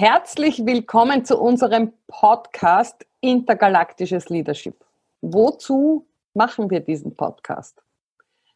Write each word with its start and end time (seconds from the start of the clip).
Herzlich 0.00 0.64
willkommen 0.64 1.24
zu 1.24 1.40
unserem 1.40 1.92
Podcast 2.06 3.04
Intergalaktisches 3.20 4.28
Leadership. 4.28 4.84
Wozu 5.22 6.06
machen 6.34 6.70
wir 6.70 6.78
diesen 6.78 7.16
Podcast? 7.16 7.82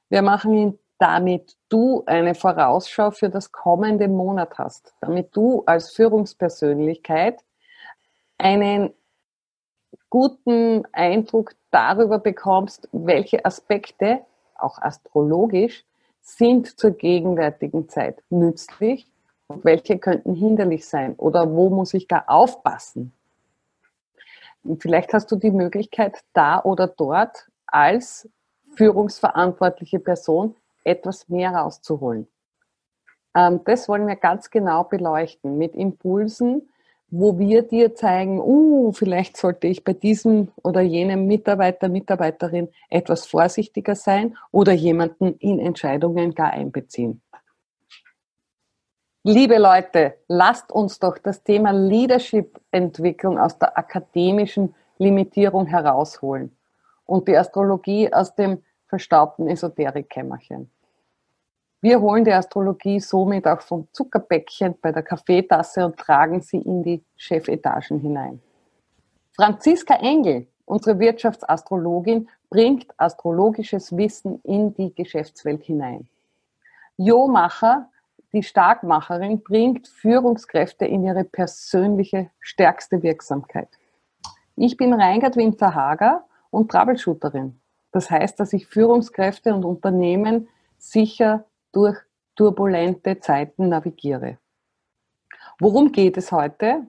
Wir 0.09 0.23
machen 0.23 0.55
ihn, 0.55 0.79
damit 0.99 1.57
du 1.69 2.05
eine 2.07 2.37
Vorausschau 2.37 3.11
für 3.11 3.29
das 3.29 3.51
kommende 3.51 4.07
Monat 4.07 4.57
hast, 4.57 4.95
damit 5.01 5.35
du 5.35 5.65
als 5.67 5.91
Führungspersönlichkeit 5.91 7.43
einen 8.39 8.95
guten 10.11 10.85
Eindruck 10.93 11.57
darüber 11.73 12.21
bekommst, 12.21 12.89
welche 12.93 13.45
Aspekte, 13.45 14.21
auch 14.55 14.79
astrologisch, 14.79 15.85
sind 16.21 16.79
zur 16.79 16.93
gegenwärtigen 16.93 17.89
Zeit 17.89 18.23
nützlich 18.31 19.09
welche 19.63 19.99
könnten 19.99 20.35
hinderlich 20.35 20.87
sein 20.87 21.15
oder 21.17 21.51
wo 21.51 21.71
muss 21.71 21.95
ich 21.95 22.09
gar 22.09 22.29
aufpassen. 22.29 23.13
Vielleicht 24.79 25.13
hast 25.13 25.31
du 25.31 25.37
die 25.37 25.51
Möglichkeit, 25.51 26.23
da 26.33 26.63
oder 26.63 26.87
dort 26.87 27.49
als 27.67 28.29
führungsverantwortliche 28.77 29.99
Person 29.99 30.55
etwas 30.85 31.29
mehr 31.29 31.51
rauszuholen. 31.51 32.29
Ähm, 33.35 33.61
das 33.65 33.89
wollen 33.89 34.07
wir 34.07 34.17
ganz 34.17 34.51
genau 34.51 34.85
beleuchten 34.85 35.59
mit 35.59 35.75
Impulsen, 35.75 36.69
wo 37.13 37.39
wir 37.39 37.63
dir 37.63 37.95
zeigen, 37.95 38.41
uh, 38.41 38.91
vielleicht 38.93 39.37
sollte 39.37 39.67
ich 39.67 39.85
bei 39.85 39.93
diesem 39.93 40.49
oder 40.63 40.81
jenem 40.81 41.27
Mitarbeiter, 41.27 41.91
Mitarbeiterin 41.91 42.69
etwas 42.89 43.27
vorsichtiger 43.27 43.95
sein 43.95 44.37
oder 44.51 44.73
jemanden 44.73 45.35
in 45.39 45.59
Entscheidungen 45.59 46.35
gar 46.35 46.53
einbeziehen. 46.53 47.21
Liebe 49.25 49.59
Leute, 49.59 50.19
lasst 50.27 50.73
uns 50.73 50.99
doch 50.99 51.17
das 51.17 51.45
Thema 51.45 51.71
Leadership-Entwicklung 51.71 53.39
aus 53.39 53.57
der 53.57 53.79
akademischen 53.79 54.75
Limitierung 54.99 55.67
herausholen 55.67 56.57
und 57.07 57.29
die 57.29 57.37
Astrologie 57.37 58.13
aus 58.13 58.35
dem 58.35 58.65
verstaubten 58.89 59.47
Esoterikkämmerchen. 59.47 60.69
Wir 61.81 62.01
holen 62.01 62.25
die 62.25 62.33
Astrologie 62.33 62.99
somit 62.99 63.47
auch 63.47 63.61
vom 63.61 63.87
Zuckerbäckchen 63.93 64.75
bei 64.83 64.91
der 64.91 65.05
Kaffeetasse 65.05 65.87
und 65.87 65.97
tragen 65.99 66.41
sie 66.41 66.59
in 66.59 66.83
die 66.83 67.05
Chefetagen 67.17 68.01
hinein. 68.01 68.43
Franziska 69.37 69.95
Engel, 69.95 70.49
unsere 70.65 70.99
Wirtschaftsastrologin, 70.99 72.29
bringt 72.51 72.89
astrologisches 72.97 73.97
Wissen 73.97 74.41
in 74.43 74.75
die 74.75 74.93
Geschäftswelt 74.93 75.63
hinein. 75.63 76.09
Jo 76.97 77.29
Macher, 77.29 77.89
die 78.33 78.43
Starkmacherin, 78.43 79.43
bringt 79.43 79.89
Führungskräfte 79.89 80.87
in 80.87 81.05
ihre 81.05 81.25
persönliche 81.25 82.31
stärkste 82.41 83.03
Wirksamkeit. 83.03 83.69
Ich 84.57 84.77
bin 84.77 84.93
Reingard 84.93 85.37
Winterhager 85.37 86.25
und 86.51 86.71
Troubleshooterin. 86.71 87.61
Das 87.91 88.11
heißt, 88.11 88.41
dass 88.41 88.53
ich 88.53 88.67
Führungskräfte 88.67 89.55
und 89.55 89.65
Unternehmen 89.65 90.49
sicher 90.79 91.45
durch 91.73 91.99
turbulente 92.37 93.21
Zeiten 93.21 93.69
navigiere. 93.69 94.39
Worum 95.61 95.93
geht 95.93 96.17
es 96.17 96.33
heute? 96.33 96.87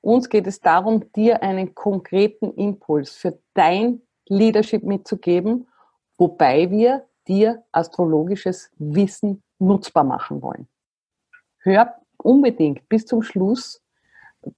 Uns 0.00 0.28
geht 0.28 0.46
es 0.46 0.60
darum, 0.60 1.12
dir 1.12 1.42
einen 1.42 1.74
konkreten 1.74 2.52
Impuls 2.52 3.12
für 3.12 3.38
dein 3.54 4.02
Leadership 4.26 4.82
mitzugeben, 4.82 5.68
wobei 6.16 6.70
wir 6.70 7.06
dir 7.26 7.64
astrologisches 7.72 8.70
Wissen 8.78 9.42
nutzbar 9.58 10.04
machen 10.04 10.42
wollen. 10.42 10.68
Hör 11.60 11.94
unbedingt 12.18 12.88
bis 12.88 13.06
zum 13.06 13.22
Schluss, 13.22 13.82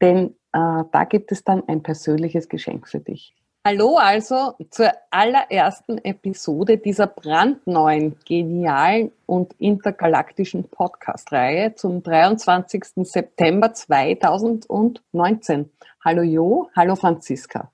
denn 0.00 0.34
äh, 0.52 0.84
da 0.92 1.04
gibt 1.08 1.32
es 1.32 1.44
dann 1.44 1.66
ein 1.68 1.82
persönliches 1.82 2.48
Geschenk 2.48 2.88
für 2.88 3.00
dich. 3.00 3.34
Hallo 3.66 3.96
also 3.98 4.54
zur 4.70 4.90
allerersten 5.10 5.98
Episode 5.98 6.78
dieser 6.78 7.06
brandneuen, 7.06 8.16
genialen 8.24 9.12
und 9.26 9.52
intergalaktischen 9.58 10.64
Podcast-Reihe 10.64 11.74
zum 11.74 12.02
23. 12.02 12.84
September 13.02 13.74
2019. 13.74 15.70
Hallo 16.02 16.22
Jo, 16.22 16.70
hallo 16.74 16.96
Franziska. 16.96 17.70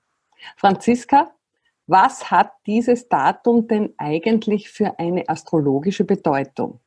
Franziska, 0.57 1.31
was 1.85 2.31
hat 2.31 2.51
dieses 2.65 3.07
Datum 3.07 3.67
denn 3.69 3.93
eigentlich 3.97 4.69
für 4.69 4.99
eine 4.99 5.29
astrologische 5.29 6.03
Bedeutung? 6.03 6.81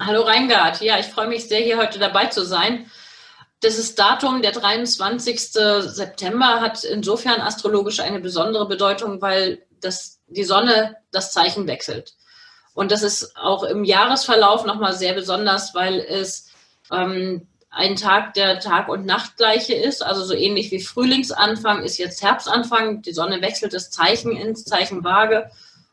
Hallo 0.00 0.22
Reingard, 0.22 0.80
ja, 0.80 0.98
ich 0.98 1.06
freue 1.06 1.28
mich 1.28 1.46
sehr, 1.46 1.60
hier 1.60 1.78
heute 1.78 2.00
dabei 2.00 2.26
zu 2.26 2.44
sein. 2.44 2.90
Dieses 3.62 3.94
Datum, 3.94 4.42
der 4.42 4.50
23. 4.50 5.40
September, 5.40 6.60
hat 6.60 6.82
insofern 6.82 7.40
astrologisch 7.40 8.00
eine 8.00 8.18
besondere 8.18 8.66
Bedeutung, 8.66 9.22
weil 9.22 9.64
das, 9.80 10.20
die 10.26 10.44
Sonne 10.44 10.96
das 11.12 11.32
Zeichen 11.32 11.68
wechselt. 11.68 12.14
Und 12.74 12.90
das 12.90 13.02
ist 13.02 13.36
auch 13.36 13.62
im 13.62 13.84
Jahresverlauf 13.84 14.66
nochmal 14.66 14.92
sehr 14.92 15.14
besonders, 15.14 15.74
weil 15.74 16.00
es 16.00 16.50
ähm, 16.90 17.46
ein 17.70 17.94
Tag 17.94 18.34
der 18.34 18.58
Tag- 18.58 18.88
und 18.88 19.06
Nachtgleiche 19.06 19.74
ist. 19.74 20.04
Also 20.04 20.24
so 20.24 20.34
ähnlich 20.34 20.72
wie 20.72 20.80
Frühlingsanfang 20.80 21.84
ist 21.84 21.96
jetzt 21.98 22.22
Herbstanfang. 22.22 23.02
Die 23.02 23.12
Sonne 23.12 23.40
wechselt 23.40 23.72
das 23.72 23.90
Zeichen 23.90 24.36
ins 24.36 24.64
Zeichen 24.64 25.04
Waage. 25.04 25.50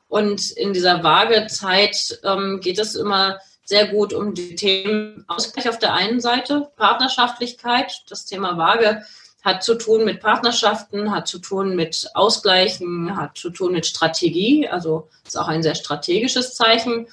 Und 0.07 0.51
in 0.51 0.73
dieser 0.73 1.03
Waagezeit 1.03 2.19
ähm, 2.23 2.59
geht 2.59 2.79
es 2.79 2.95
immer 2.95 3.39
sehr 3.63 3.87
gut 3.87 4.13
um 4.13 4.33
die 4.33 4.55
Themen 4.55 5.23
Ausgleich 5.27 5.69
auf 5.69 5.79
der 5.79 5.93
einen 5.93 6.19
Seite, 6.19 6.71
Partnerschaftlichkeit. 6.75 8.03
Das 8.09 8.25
Thema 8.25 8.57
Waage 8.57 9.03
hat 9.43 9.63
zu 9.63 9.75
tun 9.75 10.05
mit 10.05 10.21
Partnerschaften, 10.21 11.11
hat 11.11 11.27
zu 11.27 11.39
tun 11.39 11.75
mit 11.75 12.09
Ausgleichen, 12.13 13.15
hat 13.15 13.37
zu 13.37 13.49
tun 13.49 13.73
mit 13.73 13.85
Strategie. 13.85 14.67
Also 14.67 15.09
ist 15.25 15.37
auch 15.37 15.47
ein 15.47 15.63
sehr 15.63 15.75
strategisches 15.75 16.55
Zeichen. 16.55 17.07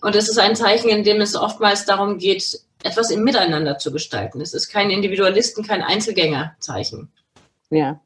Und 0.00 0.14
es 0.14 0.28
ist 0.28 0.38
ein 0.38 0.54
Zeichen, 0.54 0.88
in 0.88 1.02
dem 1.02 1.20
es 1.20 1.34
oftmals 1.34 1.84
darum 1.84 2.18
geht, 2.18 2.60
etwas 2.82 3.10
im 3.10 3.24
Miteinander 3.24 3.78
zu 3.78 3.90
gestalten. 3.90 4.40
Es 4.40 4.54
ist 4.54 4.68
kein 4.68 4.90
Individualisten, 4.90 5.64
kein 5.64 5.82
Einzelgängerzeichen. 5.82 7.10
Ja, 7.70 8.00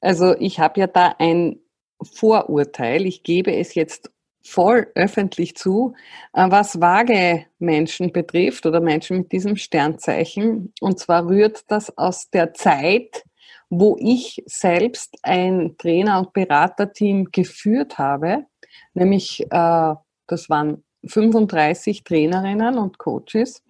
also 0.00 0.34
ich 0.38 0.60
habe 0.60 0.80
ja 0.80 0.86
da 0.86 1.16
ein 1.18 1.60
Vorurteil. 2.00 3.06
Ich 3.06 3.22
gebe 3.22 3.54
es 3.54 3.74
jetzt 3.74 4.10
voll 4.44 4.86
öffentlich 4.94 5.56
zu, 5.56 5.94
äh, 6.32 6.46
was 6.50 6.80
vage 6.80 7.46
Menschen 7.58 8.12
betrifft 8.12 8.66
oder 8.66 8.80
Menschen 8.80 9.18
mit 9.18 9.32
diesem 9.32 9.56
Sternzeichen. 9.56 10.72
Und 10.80 10.98
zwar 10.98 11.26
rührt 11.26 11.64
das 11.68 11.96
aus 11.96 12.30
der 12.30 12.54
Zeit, 12.54 13.24
wo 13.70 13.96
ich 13.98 14.42
selbst 14.46 15.16
ein 15.22 15.76
Trainer- 15.78 16.18
und 16.18 16.32
Beraterteam 16.32 17.26
geführt 17.32 17.98
habe, 17.98 18.46
nämlich 18.92 19.40
äh, 19.50 19.94
das 20.26 20.48
waren 20.48 20.84
35 21.06 22.04
Trainerinnen 22.04 22.78
und 22.78 22.98
Coaches. 22.98 23.62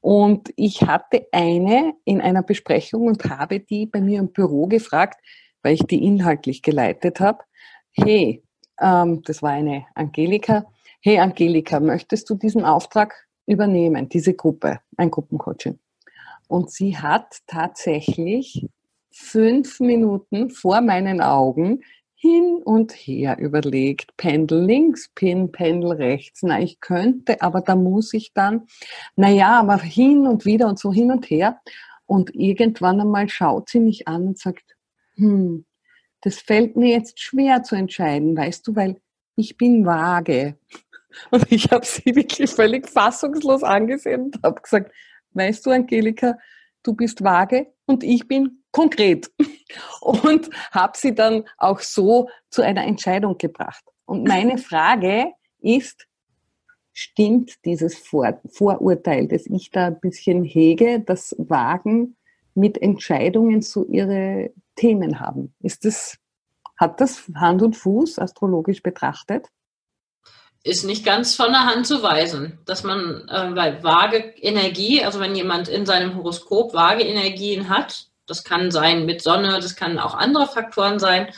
Und 0.00 0.52
ich 0.56 0.82
hatte 0.82 1.26
eine 1.32 1.94
in 2.04 2.20
einer 2.20 2.42
Besprechung 2.42 3.06
und 3.06 3.24
habe 3.24 3.60
die 3.60 3.86
bei 3.86 4.00
mir 4.00 4.20
im 4.20 4.32
Büro 4.32 4.66
gefragt, 4.66 5.20
weil 5.62 5.74
ich 5.74 5.82
die 5.82 6.04
inhaltlich 6.04 6.62
geleitet 6.62 7.18
habe. 7.20 7.40
Hey, 7.92 8.45
ähm, 8.80 9.22
das 9.22 9.42
war 9.42 9.50
eine 9.50 9.86
Angelika. 9.94 10.66
Hey 11.00 11.18
Angelika, 11.18 11.80
möchtest 11.80 12.28
du 12.30 12.34
diesen 12.34 12.64
Auftrag 12.64 13.14
übernehmen, 13.46 14.08
diese 14.08 14.34
Gruppe, 14.34 14.80
ein 14.96 15.10
Gruppencoaching? 15.10 15.78
Und 16.48 16.70
sie 16.70 16.96
hat 16.96 17.38
tatsächlich 17.46 18.66
fünf 19.10 19.80
Minuten 19.80 20.50
vor 20.50 20.80
meinen 20.80 21.20
Augen 21.20 21.82
hin 22.14 22.62
und 22.64 22.92
her 22.92 23.38
überlegt, 23.38 24.16
Pendel 24.16 24.64
links, 24.64 25.10
Pin, 25.14 25.52
Pendel 25.52 25.92
rechts. 25.92 26.42
Na, 26.42 26.60
ich 26.60 26.80
könnte, 26.80 27.42
aber 27.42 27.60
da 27.60 27.76
muss 27.76 28.14
ich 28.14 28.32
dann, 28.32 28.66
na 29.16 29.30
ja, 29.30 29.60
aber 29.60 29.78
hin 29.78 30.26
und 30.26 30.44
wieder 30.44 30.66
und 30.68 30.78
so 30.78 30.92
hin 30.92 31.10
und 31.12 31.28
her. 31.28 31.60
Und 32.06 32.34
irgendwann 32.34 33.00
einmal 33.00 33.28
schaut 33.28 33.68
sie 33.68 33.80
mich 33.80 34.08
an 34.08 34.28
und 34.28 34.38
sagt, 34.38 34.76
hm, 35.16 35.65
das 36.26 36.40
fällt 36.40 36.74
mir 36.74 36.88
jetzt 36.88 37.20
schwer 37.20 37.62
zu 37.62 37.76
entscheiden, 37.76 38.36
weißt 38.36 38.66
du, 38.66 38.74
weil 38.74 39.00
ich 39.36 39.56
bin 39.56 39.86
vage. 39.86 40.58
Und 41.30 41.52
ich 41.52 41.70
habe 41.70 41.86
sie 41.86 42.16
wirklich 42.16 42.50
völlig 42.50 42.88
fassungslos 42.88 43.62
angesehen 43.62 44.22
und 44.22 44.42
habe 44.42 44.60
gesagt, 44.60 44.92
weißt 45.34 45.64
du, 45.64 45.70
Angelika, 45.70 46.36
du 46.82 46.94
bist 46.94 47.22
vage 47.22 47.68
und 47.86 48.02
ich 48.02 48.26
bin 48.26 48.64
konkret. 48.72 49.30
Und 50.02 50.50
habe 50.72 50.98
sie 50.98 51.14
dann 51.14 51.44
auch 51.58 51.78
so 51.78 52.28
zu 52.50 52.60
einer 52.60 52.84
Entscheidung 52.84 53.38
gebracht. 53.38 53.84
Und 54.04 54.26
meine 54.26 54.58
Frage 54.70 55.32
ist, 55.60 56.06
stimmt 56.92 57.64
dieses 57.64 57.96
Vor 57.96 58.40
Vorurteil, 58.46 59.28
das 59.28 59.46
ich 59.46 59.70
da 59.70 59.86
ein 59.86 60.00
bisschen 60.00 60.42
hege, 60.44 61.00
dass 61.00 61.36
Wagen 61.38 62.16
mit 62.54 62.82
Entscheidungen 62.82 63.62
so 63.62 63.86
ihre 63.86 64.50
Themen 64.76 65.20
haben. 65.20 65.54
Ist 65.60 65.84
das, 65.84 66.18
hat 66.78 67.00
das 67.00 67.24
Hand 67.34 67.62
und 67.62 67.76
Fuß 67.76 68.18
astrologisch 68.18 68.82
betrachtet? 68.82 69.48
ist 70.66 70.84
nicht 70.84 71.04
ganz 71.04 71.36
von 71.36 71.52
der 71.52 71.64
Hand 71.64 71.86
zu 71.86 72.02
weisen, 72.02 72.58
dass 72.66 72.82
man 72.82 73.28
äh, 73.28 73.52
bei 73.54 73.84
vage 73.84 74.34
Energie, 74.40 75.04
also 75.04 75.20
wenn 75.20 75.36
jemand 75.36 75.68
in 75.68 75.86
seinem 75.86 76.16
Horoskop 76.16 76.74
vage 76.74 77.04
Energien 77.04 77.68
hat, 77.68 78.06
das 78.26 78.42
kann 78.42 78.72
sein 78.72 79.06
mit 79.06 79.22
Sonne, 79.22 79.60
das 79.60 79.76
kann 79.76 80.00
auch 80.00 80.14
andere 80.14 80.48
Faktoren 80.48 80.98
sein, 80.98 81.28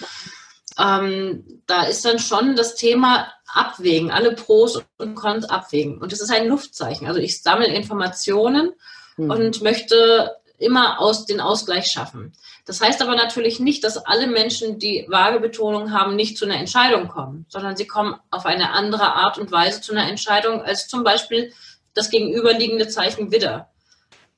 ähm, 0.79 1.63
da 1.67 1.83
ist 1.83 2.07
dann 2.07 2.19
schon 2.19 2.57
das 2.57 2.75
Thema 2.75 3.31
Abwägen, 3.53 4.11
alle 4.11 4.33
Pros 4.33 4.83
und 4.97 5.15
Cons 5.15 5.45
abwägen. 5.45 5.99
Und 5.99 6.13
das 6.13 6.21
ist 6.21 6.31
ein 6.31 6.49
Luftzeichen. 6.49 7.07
Also 7.07 7.21
ich 7.21 7.43
sammle 7.43 7.67
Informationen 7.67 8.73
mhm. 9.17 9.31
und 9.31 9.63
möchte 9.63 10.37
immer 10.59 11.01
aus 11.01 11.25
den 11.25 11.41
Ausgleich 11.41 11.87
schaffen. 11.87 12.33
Das 12.67 12.81
heißt 12.81 13.01
aber 13.01 13.15
natürlich 13.15 13.61
nicht, 13.61 13.85
dass 13.85 13.97
alle 13.97 14.27
Menschen, 14.27 14.79
die 14.79 15.07
vage 15.09 15.41
Betonung 15.41 15.93
haben, 15.93 16.17
nicht 16.17 16.37
zu 16.37 16.45
einer 16.45 16.59
Entscheidung 16.59 17.09
kommen, 17.09 17.47
sondern 17.49 17.77
sie 17.77 17.87
kommen 17.87 18.17
auf 18.31 18.45
eine 18.45 18.73
andere 18.73 19.15
Art 19.15 19.39
und 19.39 19.51
Weise 19.51 19.81
zu 19.81 19.93
einer 19.93 20.09
Entscheidung 20.09 20.63
als 20.63 20.89
zum 20.89 21.05
Beispiel 21.05 21.53
das 21.95 22.11
gegenüberliegende 22.11 22.89
Zeichen 22.89 23.31
Widder. 23.31 23.71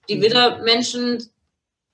Die 0.08 0.16
mhm. 0.16 0.22
Widder-Menschen, 0.22 1.30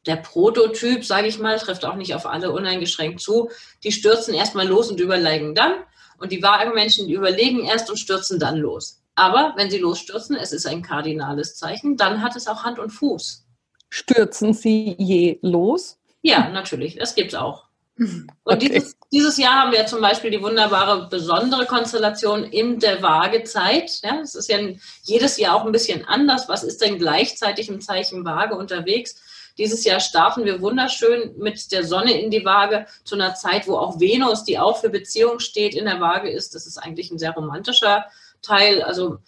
der 0.06 0.16
Prototyp, 0.16 1.04
sage 1.04 1.28
ich 1.28 1.38
mal, 1.38 1.58
trifft 1.58 1.84
auch 1.84 1.96
nicht 1.96 2.14
auf 2.14 2.26
alle 2.26 2.52
uneingeschränkt 2.52 3.20
zu, 3.20 3.50
die 3.82 3.92
stürzen 3.92 4.34
erstmal 4.34 4.66
los 4.66 4.90
und 4.90 5.00
überlegen 5.00 5.54
dann. 5.54 5.74
Und 6.18 6.32
die 6.32 6.42
vagen 6.42 6.74
Menschen, 6.74 7.06
die 7.06 7.14
überlegen 7.14 7.64
erst 7.64 7.90
und 7.90 7.98
stürzen 7.98 8.38
dann 8.38 8.56
los. 8.56 9.02
Aber 9.14 9.54
wenn 9.56 9.70
sie 9.70 9.78
losstürzen, 9.78 10.36
es 10.36 10.52
ist 10.52 10.66
ein 10.66 10.82
kardinales 10.82 11.56
Zeichen, 11.56 11.96
dann 11.96 12.22
hat 12.22 12.36
es 12.36 12.46
auch 12.46 12.64
Hand 12.64 12.78
und 12.78 12.90
Fuß. 12.90 13.45
Stürzen 13.88 14.52
Sie 14.52 14.94
je 14.98 15.38
los? 15.42 15.98
Ja, 16.22 16.48
natürlich. 16.48 16.96
Das 16.96 17.14
gibt 17.14 17.32
es 17.32 17.38
auch. 17.38 17.66
Und 17.98 18.30
okay. 18.44 18.68
dieses, 18.68 18.96
dieses, 19.10 19.38
Jahr 19.38 19.62
haben 19.62 19.72
wir 19.72 19.86
zum 19.86 20.02
Beispiel 20.02 20.30
die 20.30 20.42
wunderbare, 20.42 21.08
besondere 21.08 21.64
Konstellation 21.64 22.44
in 22.44 22.78
der 22.78 23.02
Waagezeit. 23.02 23.90
Ja, 24.02 24.20
es 24.20 24.34
ist 24.34 24.50
ja 24.50 24.58
jedes 25.02 25.38
Jahr 25.38 25.56
auch 25.56 25.64
ein 25.64 25.72
bisschen 25.72 26.04
anders. 26.04 26.48
Was 26.48 26.62
ist 26.62 26.82
denn 26.82 26.98
gleichzeitig 26.98 27.68
im 27.68 27.80
Zeichen 27.80 28.24
Waage 28.24 28.54
unterwegs? 28.54 29.16
Dieses 29.56 29.84
Jahr 29.84 30.00
starten 30.00 30.44
wir 30.44 30.60
wunderschön 30.60 31.34
mit 31.38 31.72
der 31.72 31.84
Sonne 31.84 32.20
in 32.20 32.30
die 32.30 32.44
Waage 32.44 32.86
zu 33.04 33.14
einer 33.14 33.34
Zeit, 33.34 33.66
wo 33.66 33.78
auch 33.78 33.98
Venus, 33.98 34.44
die 34.44 34.58
auch 34.58 34.78
für 34.78 34.90
Beziehung 34.90 35.38
steht, 35.38 35.74
in 35.74 35.86
der 35.86 36.00
Waage 36.00 36.28
ist. 36.28 36.54
Das 36.54 36.66
ist 36.66 36.76
eigentlich 36.76 37.10
ein 37.10 37.18
sehr 37.18 37.32
romantischer 37.32 38.04
Teil. 38.42 38.82
Also 38.82 39.18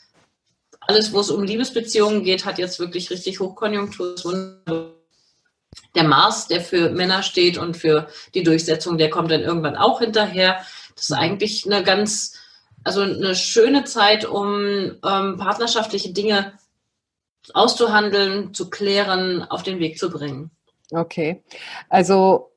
alles, 0.89 1.13
wo 1.13 1.21
es 1.21 1.31
um 1.31 1.45
Liebesbeziehungen 1.45 2.25
geht, 2.25 2.47
hat 2.47 2.59
jetzt 2.59 2.81
wirklich 2.81 3.11
richtig 3.11 3.41
Hochkonjunktur. 3.41 4.17
Der 5.95 6.05
Mars, 6.05 6.49
der 6.49 6.63
für 6.63 6.91
Männer 6.91 7.23
steht 7.23 7.59
und 7.59 7.77
für 7.77 8.09
die 8.35 8.43
Durchsetzung, 8.43 8.97
der 8.97 9.11
kommt 9.11 9.31
dann 9.31 9.43
irgendwann 9.43 9.77
auch 9.77 10.01
hinterher. 10.01 10.61
Das 10.97 11.11
ist 11.11 11.13
eigentlich 11.13 11.67
eine 11.67 11.83
ganz, 11.83 12.39
also 12.85 13.03
eine 13.03 13.35
schöne 13.35 13.85
Zeit, 13.85 14.25
um 14.25 14.65
ähm, 14.65 15.37
partnerschaftliche 15.37 16.13
Dinge 16.13 16.55
auszuhandeln, 17.53 18.55
zu 18.55 18.71
klären, 18.71 19.43
auf 19.43 19.63
den 19.63 19.81
Weg 19.81 19.99
zu 19.99 20.11
bringen. 20.11 20.51
Okay. 20.91 21.43
Also, 21.91 22.51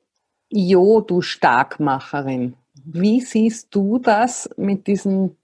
Jo, 0.50 1.00
du 1.00 1.20
Starkmacherin, 1.20 2.56
wie 2.84 3.20
siehst 3.20 3.74
du 3.74 3.98
das 3.98 4.48
mit 4.56 4.86
diesen 4.86 5.36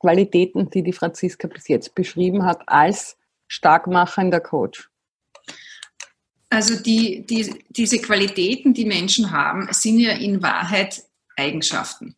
Qualitäten, 0.00 0.70
die 0.70 0.82
die 0.82 0.92
Franziska 0.92 1.48
bis 1.48 1.68
jetzt 1.68 1.94
beschrieben 1.94 2.44
hat, 2.44 2.68
als 2.68 3.16
starkmachender 3.46 4.40
Coach? 4.40 4.88
Also 6.50 6.76
die, 6.76 7.24
die, 7.24 7.64
diese 7.70 7.98
Qualitäten, 7.98 8.74
die 8.74 8.84
Menschen 8.84 9.30
haben, 9.30 9.68
sind 9.70 9.98
ja 9.98 10.12
in 10.12 10.42
Wahrheit 10.42 11.02
Eigenschaften. 11.36 12.14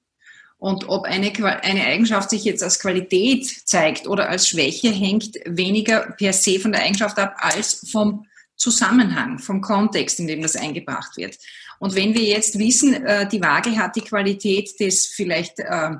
Und 0.58 0.88
ob 0.88 1.04
eine, 1.04 1.30
eine 1.62 1.84
Eigenschaft 1.84 2.30
sich 2.30 2.44
jetzt 2.44 2.62
als 2.62 2.80
Qualität 2.80 3.44
zeigt 3.64 4.08
oder 4.08 4.28
als 4.28 4.48
Schwäche, 4.48 4.90
hängt 4.90 5.36
weniger 5.44 6.14
per 6.16 6.32
se 6.32 6.58
von 6.58 6.72
der 6.72 6.82
Eigenschaft 6.82 7.18
ab, 7.18 7.36
als 7.38 7.88
vom 7.90 8.26
Zusammenhang, 8.56 9.38
vom 9.38 9.60
Kontext, 9.60 10.20
in 10.20 10.26
dem 10.26 10.40
das 10.40 10.56
eingebracht 10.56 11.16
wird. 11.16 11.36
Und 11.80 11.94
wenn 11.94 12.14
wir 12.14 12.22
jetzt 12.22 12.58
wissen, 12.58 12.94
äh, 13.04 13.28
die 13.28 13.42
Waage 13.42 13.76
hat 13.76 13.94
die 13.96 14.00
Qualität 14.00 14.80
des 14.80 15.08
vielleicht 15.08 15.58
äh, 15.58 15.90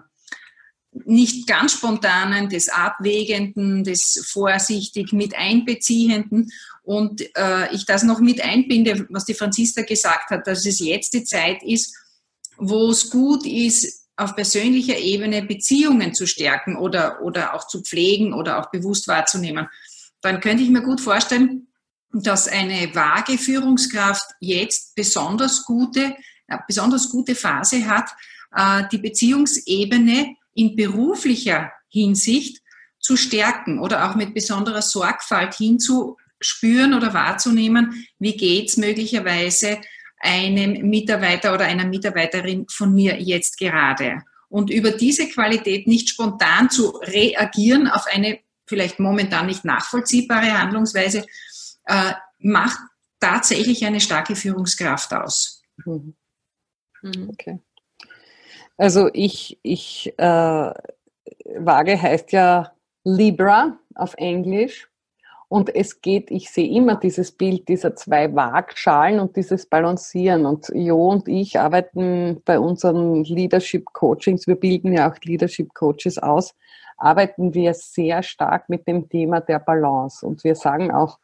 nicht 1.05 1.47
ganz 1.47 1.73
spontanen, 1.73 2.49
des 2.49 2.69
Abwägenden, 2.69 3.85
des 3.85 4.25
vorsichtig 4.31 5.13
mit 5.13 5.37
einbeziehenden. 5.37 6.51
Und 6.83 7.23
äh, 7.37 7.75
ich 7.75 7.85
das 7.87 8.03
noch 8.03 8.21
mit 8.21 8.43
einbinde, 8.43 9.07
was 9.11 9.25
die 9.25 9.35
Franziska 9.35 9.83
gesagt 9.83 10.31
hat, 10.31 10.47
dass 10.47 10.65
es 10.67 10.79
jetzt 10.79 11.15
die 11.15 11.25
Zeit 11.25 11.63
ist, 11.63 11.97
wo 12.57 12.91
es 12.91 13.11
gut 13.11 13.45
ist, 13.45 14.05
auf 14.17 14.37
persönlicher 14.37 14.97
Ebene 14.97 15.43
Beziehungen 15.43 16.15
zu 16.15 16.27
stärken 16.27 16.77
oder, 16.77 17.23
oder 17.23 17.55
auch 17.55 17.67
zu 17.67 17.83
pflegen 17.83 18.33
oder 18.33 18.61
auch 18.61 18.71
bewusst 18.71 19.09
wahrzunehmen, 19.09 19.69
dann 20.21 20.41
könnte 20.41 20.63
ich 20.63 20.71
mir 20.71 20.83
gut 20.83 21.01
vorstellen, 21.01 21.67
dass 22.13 22.47
eine 22.47 22.95
vage 22.95 23.39
Führungskraft 23.39 24.35
jetzt 24.39 24.95
besonders 24.95 25.65
gute, 25.65 26.15
äh, 26.47 26.59
besonders 26.67 27.11
gute 27.11 27.35
Phase 27.35 27.87
hat, 27.87 28.09
äh, 28.55 28.85
die 28.93 28.99
Beziehungsebene 28.99 30.37
in 30.55 30.77
beruflicher 30.77 31.73
Hinsicht 31.89 32.63
zu 32.99 33.17
stärken 33.17 33.79
oder 33.79 34.09
auch 34.09 34.15
mit 34.15 34.35
besonderer 34.35 34.83
Sorgfalt 34.83 35.55
hinzuspüren 35.55 36.95
oder 36.95 37.13
wahrzunehmen, 37.13 38.07
wie 38.19 38.37
geht's 38.37 38.77
möglicherweise 38.77 39.81
einem 40.21 40.89
Mitarbeiter 40.89 41.53
oder 41.53 41.67
einer 41.67 41.85
Mitarbeiterin 41.85 42.67
von 42.71 42.95
mir 42.95 43.21
jetzt 43.21 43.59
gerade. 43.59 44.23
Und 44.49 44.71
über 44.71 44.93
diese 44.93 45.29
Qualität 45.29 45.87
nicht 45.87 46.09
spontan 46.09 46.71
zu 46.71 46.91
reagieren 47.03 47.89
auf 47.89 48.07
eine 48.07 48.39
vielleicht 48.67 48.99
momentan 48.99 49.47
nicht 49.47 49.65
nachvollziehbare 49.65 50.59
Handlungsweise, 50.59 51.27
äh, 51.87 52.13
macht 52.39 52.79
tatsächlich 53.21 53.85
eine 53.85 54.01
starke 54.01 54.37
Führungskraft 54.37 55.13
aus. 55.13 55.63
Mhm. 55.85 56.15
mhm. 57.03 57.31
Okay. 57.31 57.61
Also 58.77 59.09
ich, 59.13 59.59
ich 59.63 60.13
äh, 60.19 60.71
Waage 61.59 62.01
heißt 62.01 62.33
ja 62.33 62.73
Libra 63.05 63.79
auf 63.95 64.15
Englisch. 64.17 64.89
Und 65.49 65.73
es 65.73 66.01
geht, 66.01 66.31
ich 66.33 66.51
sehe 66.51 66.69
immer 66.69 66.97
dieses 66.97 67.31
Bild 67.31 67.69
dieser 67.69 67.95
zwei 67.95 68.35
Waagschalen 68.35 69.21
und 69.21 69.37
dieses 69.37 69.67
Balancieren. 69.67 70.47
Und 70.47 70.69
Jo 70.75 71.11
und 71.11 71.29
ich 71.29 71.61
arbeiten 71.61 72.43
bei 72.45 72.59
unseren 72.59 73.23
Leadership 73.23 73.85
Coachings, 73.93 74.49
wir 74.49 74.57
bilden 74.57 74.93
ja 74.93 75.09
auch 75.09 75.17
Leadership 75.23 75.73
Coaches 75.75 76.19
aus, 76.19 76.55
arbeiten 76.97 77.55
wir 77.55 77.75
sehr 77.75 78.23
stark 78.23 78.69
mit 78.69 78.89
dem 78.89 79.09
Thema 79.09 79.41
der 79.41 79.61
Balance. 79.61 80.27
Und 80.27 80.43
wir 80.43 80.57
sagen 80.57 80.91
auch, 80.91 81.19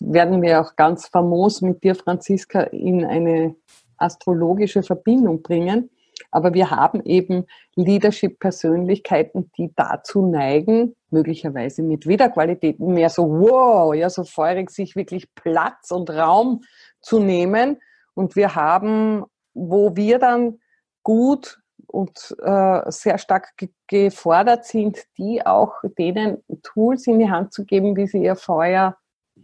werden 0.00 0.40
wir 0.42 0.60
auch 0.60 0.76
ganz 0.76 1.08
famos 1.08 1.60
mit 1.60 1.82
dir, 1.82 1.94
Franziska, 1.94 2.60
in 2.60 3.04
eine 3.04 3.56
astrologische 3.96 4.82
Verbindung 4.82 5.42
bringen. 5.42 5.90
Aber 6.30 6.54
wir 6.54 6.70
haben 6.70 7.02
eben 7.04 7.46
Leadership-Persönlichkeiten, 7.76 9.50
die 9.56 9.72
dazu 9.74 10.26
neigen, 10.26 10.96
möglicherweise 11.10 11.82
mit 11.82 12.06
Wiederqualitäten 12.06 12.92
mehr 12.92 13.10
so 13.10 13.28
wow, 13.28 13.94
ja, 13.94 14.10
so 14.10 14.24
feurig 14.24 14.70
sich 14.70 14.96
wirklich 14.96 15.32
Platz 15.34 15.90
und 15.90 16.10
Raum 16.10 16.62
zu 17.00 17.20
nehmen. 17.20 17.80
Und 18.14 18.36
wir 18.36 18.54
haben, 18.54 19.24
wo 19.54 19.96
wir 19.96 20.18
dann 20.18 20.60
gut 21.02 21.60
und 21.86 22.34
äh, 22.42 22.90
sehr 22.90 23.18
stark 23.18 23.56
ge 23.56 23.68
gefordert 23.86 24.64
sind, 24.64 24.98
die 25.18 25.44
auch 25.44 25.74
denen 25.98 26.42
Tools 26.62 27.06
in 27.06 27.18
die 27.18 27.30
Hand 27.30 27.52
zu 27.52 27.64
geben, 27.64 27.96
wie 27.96 28.06
sie 28.06 28.24
ihr 28.24 28.34
Feuer 28.34 28.96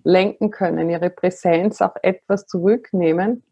lenken 0.03 0.51
können, 0.51 0.89
ihre 0.89 1.11
Präsenz 1.11 1.83
auch 1.83 1.95
etwas 2.03 2.47
zurücknehmen 2.47 3.45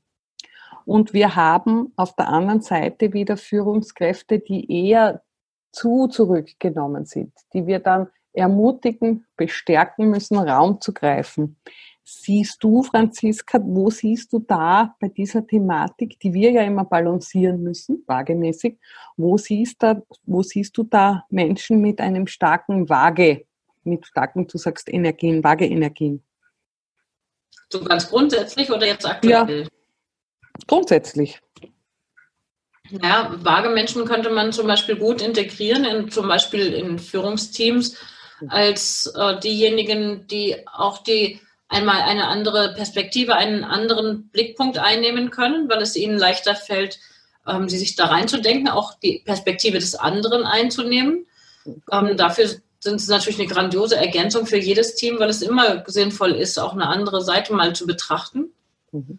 und 0.88 1.12
wir 1.12 1.36
haben 1.36 1.92
auf 1.96 2.16
der 2.16 2.28
anderen 2.28 2.62
Seite 2.62 3.12
wieder 3.12 3.36
Führungskräfte, 3.36 4.38
die 4.38 4.86
eher 4.86 5.22
zu 5.70 6.06
zurückgenommen 6.06 7.04
sind, 7.04 7.34
die 7.52 7.66
wir 7.66 7.78
dann 7.78 8.08
ermutigen, 8.32 9.26
bestärken 9.36 10.08
müssen, 10.08 10.38
Raum 10.38 10.80
zu 10.80 10.94
greifen. 10.94 11.58
Siehst 12.04 12.64
du, 12.64 12.82
Franziska, 12.82 13.60
wo 13.62 13.90
siehst 13.90 14.32
du 14.32 14.38
da 14.38 14.96
bei 14.98 15.08
dieser 15.08 15.46
Thematik, 15.46 16.18
die 16.20 16.32
wir 16.32 16.52
ja 16.52 16.62
immer 16.62 16.86
balancieren 16.86 17.62
müssen, 17.62 18.02
waagemäßig, 18.06 18.78
wo 19.18 19.36
siehst, 19.36 19.82
da, 19.82 20.00
wo 20.22 20.42
siehst 20.42 20.74
du 20.78 20.84
da 20.84 21.26
Menschen 21.28 21.82
mit 21.82 22.00
einem 22.00 22.26
starken 22.26 22.88
Waage, 22.88 23.44
mit 23.84 24.06
starken, 24.06 24.46
du 24.46 24.56
sagst 24.56 24.88
Energien, 24.88 25.44
Waageenergien? 25.44 26.22
So 27.68 27.84
ganz 27.84 28.08
grundsätzlich 28.08 28.72
oder 28.72 28.86
jetzt 28.86 29.04
aktuell? 29.04 29.64
Ja, 29.64 29.68
Grundsätzlich. 30.66 31.40
Ja, 32.90 33.34
vage 33.36 33.68
Menschen 33.68 34.04
könnte 34.06 34.30
man 34.30 34.52
zum 34.52 34.66
Beispiel 34.66 34.96
gut 34.96 35.20
integrieren, 35.20 35.84
in, 35.84 36.10
zum 36.10 36.26
Beispiel 36.26 36.72
in 36.72 36.98
Führungsteams, 36.98 37.96
als 38.48 39.12
äh, 39.16 39.38
diejenigen, 39.40 40.26
die 40.26 40.56
auch 40.66 40.98
die 40.98 41.40
einmal 41.68 42.00
eine 42.02 42.28
andere 42.28 42.72
Perspektive, 42.74 43.34
einen 43.34 43.64
anderen 43.64 44.28
Blickpunkt 44.28 44.78
einnehmen 44.78 45.30
können, 45.30 45.68
weil 45.68 45.82
es 45.82 45.96
ihnen 45.96 46.18
leichter 46.18 46.54
fällt, 46.54 46.98
ähm, 47.46 47.68
sie 47.68 47.78
sich 47.78 47.94
da 47.96 48.06
reinzudenken, 48.06 48.68
auch 48.68 48.94
die 48.94 49.22
Perspektive 49.24 49.78
des 49.78 49.94
anderen 49.94 50.44
einzunehmen. 50.44 51.26
Ähm, 51.92 52.16
dafür 52.16 52.48
sind 52.80 53.00
sie 53.00 53.10
natürlich 53.10 53.38
eine 53.38 53.48
grandiose 53.48 53.96
Ergänzung 53.96 54.46
für 54.46 54.56
jedes 54.56 54.94
Team, 54.94 55.18
weil 55.18 55.28
es 55.28 55.42
immer 55.42 55.84
sinnvoll 55.86 56.32
ist, 56.32 56.58
auch 56.58 56.72
eine 56.72 56.88
andere 56.88 57.22
Seite 57.22 57.52
mal 57.52 57.74
zu 57.74 57.86
betrachten. 57.86 58.52
Mhm. 58.92 59.18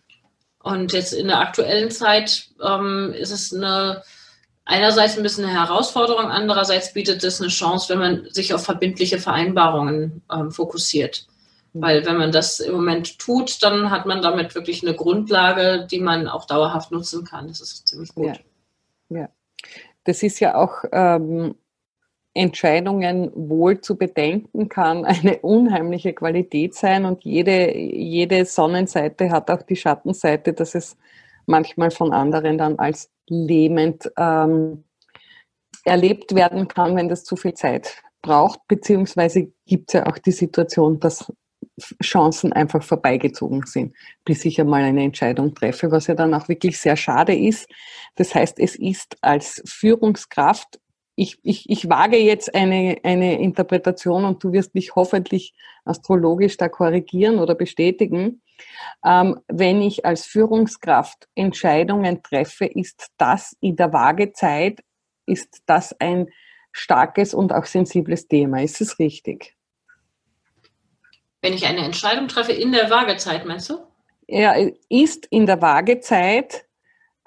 Und 0.62 0.94
jetzt 0.94 1.14
in 1.14 1.28
der 1.28 1.40
aktuellen 1.40 1.90
Zeit 1.92 2.50
ähm, 2.62 3.14
ist 3.14 3.32
es 3.32 3.54
eine 3.54 4.04
einerseits 4.70 5.18
ein 5.18 5.24
bisschen 5.24 5.46
eine 5.46 5.54
Herausforderung, 5.54 6.26
andererseits 6.26 6.94
bietet 6.94 7.24
es 7.24 7.42
eine 7.42 7.50
Chance, 7.50 7.90
wenn 7.90 8.00
man 8.00 8.30
sich 8.30 8.54
auf 8.54 8.64
verbindliche 8.64 9.18
Vereinbarungen 9.18 10.22
ähm, 10.32 10.52
fokussiert. 10.52 11.26
Mhm. 11.74 11.82
Weil 11.82 12.06
wenn 12.06 12.18
man 12.18 12.32
das 12.32 12.60
im 12.60 12.74
Moment 12.74 13.18
tut, 13.18 13.64
dann 13.64 13.90
hat 13.90 14.06
man 14.06 14.22
damit 14.22 14.54
wirklich 14.54 14.84
eine 14.84 14.96
Grundlage, 14.96 15.88
die 15.90 16.00
man 16.00 16.28
auch 16.28 16.46
dauerhaft 16.46 16.92
nutzen 16.92 17.26
kann. 17.26 17.48
Das 17.48 17.62
ist 17.62 17.88
ziemlich 17.88 18.14
gut. 18.14 18.40
Ja, 19.10 19.18
ja. 19.18 19.30
das 20.04 20.22
ist 20.22 20.40
ja 20.40 20.56
auch 20.56 20.84
ähm, 20.92 21.56
Entscheidungen 22.40 23.32
wohl 23.36 23.82
zu 23.82 23.98
bedenken 23.98 24.70
kann 24.70 25.04
eine 25.06 25.40
unheimliche 25.40 26.14
Qualität 26.14 26.74
sein 26.74 27.06
und 27.06 27.24
jede, 27.26 27.78
jede 27.78 28.46
Sonnenseite 28.46 29.30
hat 29.30 29.52
auch 29.52 29.62
die 29.62 29.76
Schattenseite, 29.76 30.54
dass 30.54 30.74
es 30.74 30.98
manchmal 31.46 31.92
von 31.92 32.14
anderen 32.14 32.58
dann 32.58 32.80
als 32.80 33.12
lähmend 33.28 34.10
ähm, 34.18 34.86
erlebt 35.84 36.34
werden 36.34 36.68
kann, 36.68 36.96
wenn 36.96 37.10
das 37.10 37.26
zu 37.26 37.36
viel 37.36 37.56
Zeit 37.56 38.02
braucht, 38.22 38.68
beziehungsweise 38.68 39.52
gibt 39.66 39.90
es 39.90 39.94
ja 39.94 40.08
auch 40.08 40.18
die 40.18 40.32
Situation, 40.32 41.00
dass 41.00 41.32
Chancen 42.02 42.54
einfach 42.54 42.84
vorbeigezogen 42.84 43.66
sind, 43.66 43.94
bis 44.24 44.46
ich 44.46 44.60
einmal 44.62 44.84
eine 44.84 45.04
Entscheidung 45.04 45.54
treffe, 45.56 45.92
was 45.92 46.08
ja 46.08 46.16
dann 46.16 46.34
auch 46.34 46.48
wirklich 46.48 46.78
sehr 46.78 46.96
schade 46.96 47.36
ist. 47.36 47.70
Das 48.16 48.34
heißt, 48.34 48.60
es 48.60 48.76
ist 48.76 49.18
als 49.22 49.62
Führungskraft, 49.66 50.80
ich, 51.20 51.38
ich, 51.44 51.70
ich 51.70 51.90
wage 51.90 52.18
jetzt 52.18 52.56
eine, 52.56 52.98
eine 53.04 53.40
Interpretation 53.42 54.24
und 54.24 54.42
du 54.42 54.54
wirst 54.54 54.74
mich 54.74 54.96
hoffentlich 54.96 55.54
astrologisch 55.84 56.56
da 56.56 56.70
korrigieren 56.70 57.40
oder 57.40 57.56
bestätigen. 57.56 58.42
Ähm, 59.06 59.38
wenn 59.50 59.82
ich 59.82 60.06
als 60.06 60.26
Führungskraft 60.26 61.28
Entscheidungen 61.36 62.24
treffe, 62.24 62.66
ist 62.66 63.08
das 63.18 63.58
in 63.60 63.76
der 63.76 63.92
Waagezeit, 63.92 64.80
ist 65.26 65.62
das 65.66 65.94
ein 66.00 66.30
starkes 66.72 67.34
und 67.34 67.52
auch 67.52 67.66
sensibles 67.66 68.30
Thema. 68.30 68.64
Ist 68.64 68.80
es 68.80 68.98
richtig? 68.98 69.58
Wenn 71.42 71.54
ich 71.54 71.66
eine 71.66 71.84
Entscheidung 71.84 72.30
treffe 72.30 72.54
in 72.54 72.72
der 72.72 72.90
Waagezeit, 72.90 73.46
meinst 73.46 73.70
du? 73.70 73.80
Ja, 74.28 74.56
ist 74.88 75.26
in 75.26 75.46
der 75.46 75.62
Waagezeit 75.62 76.66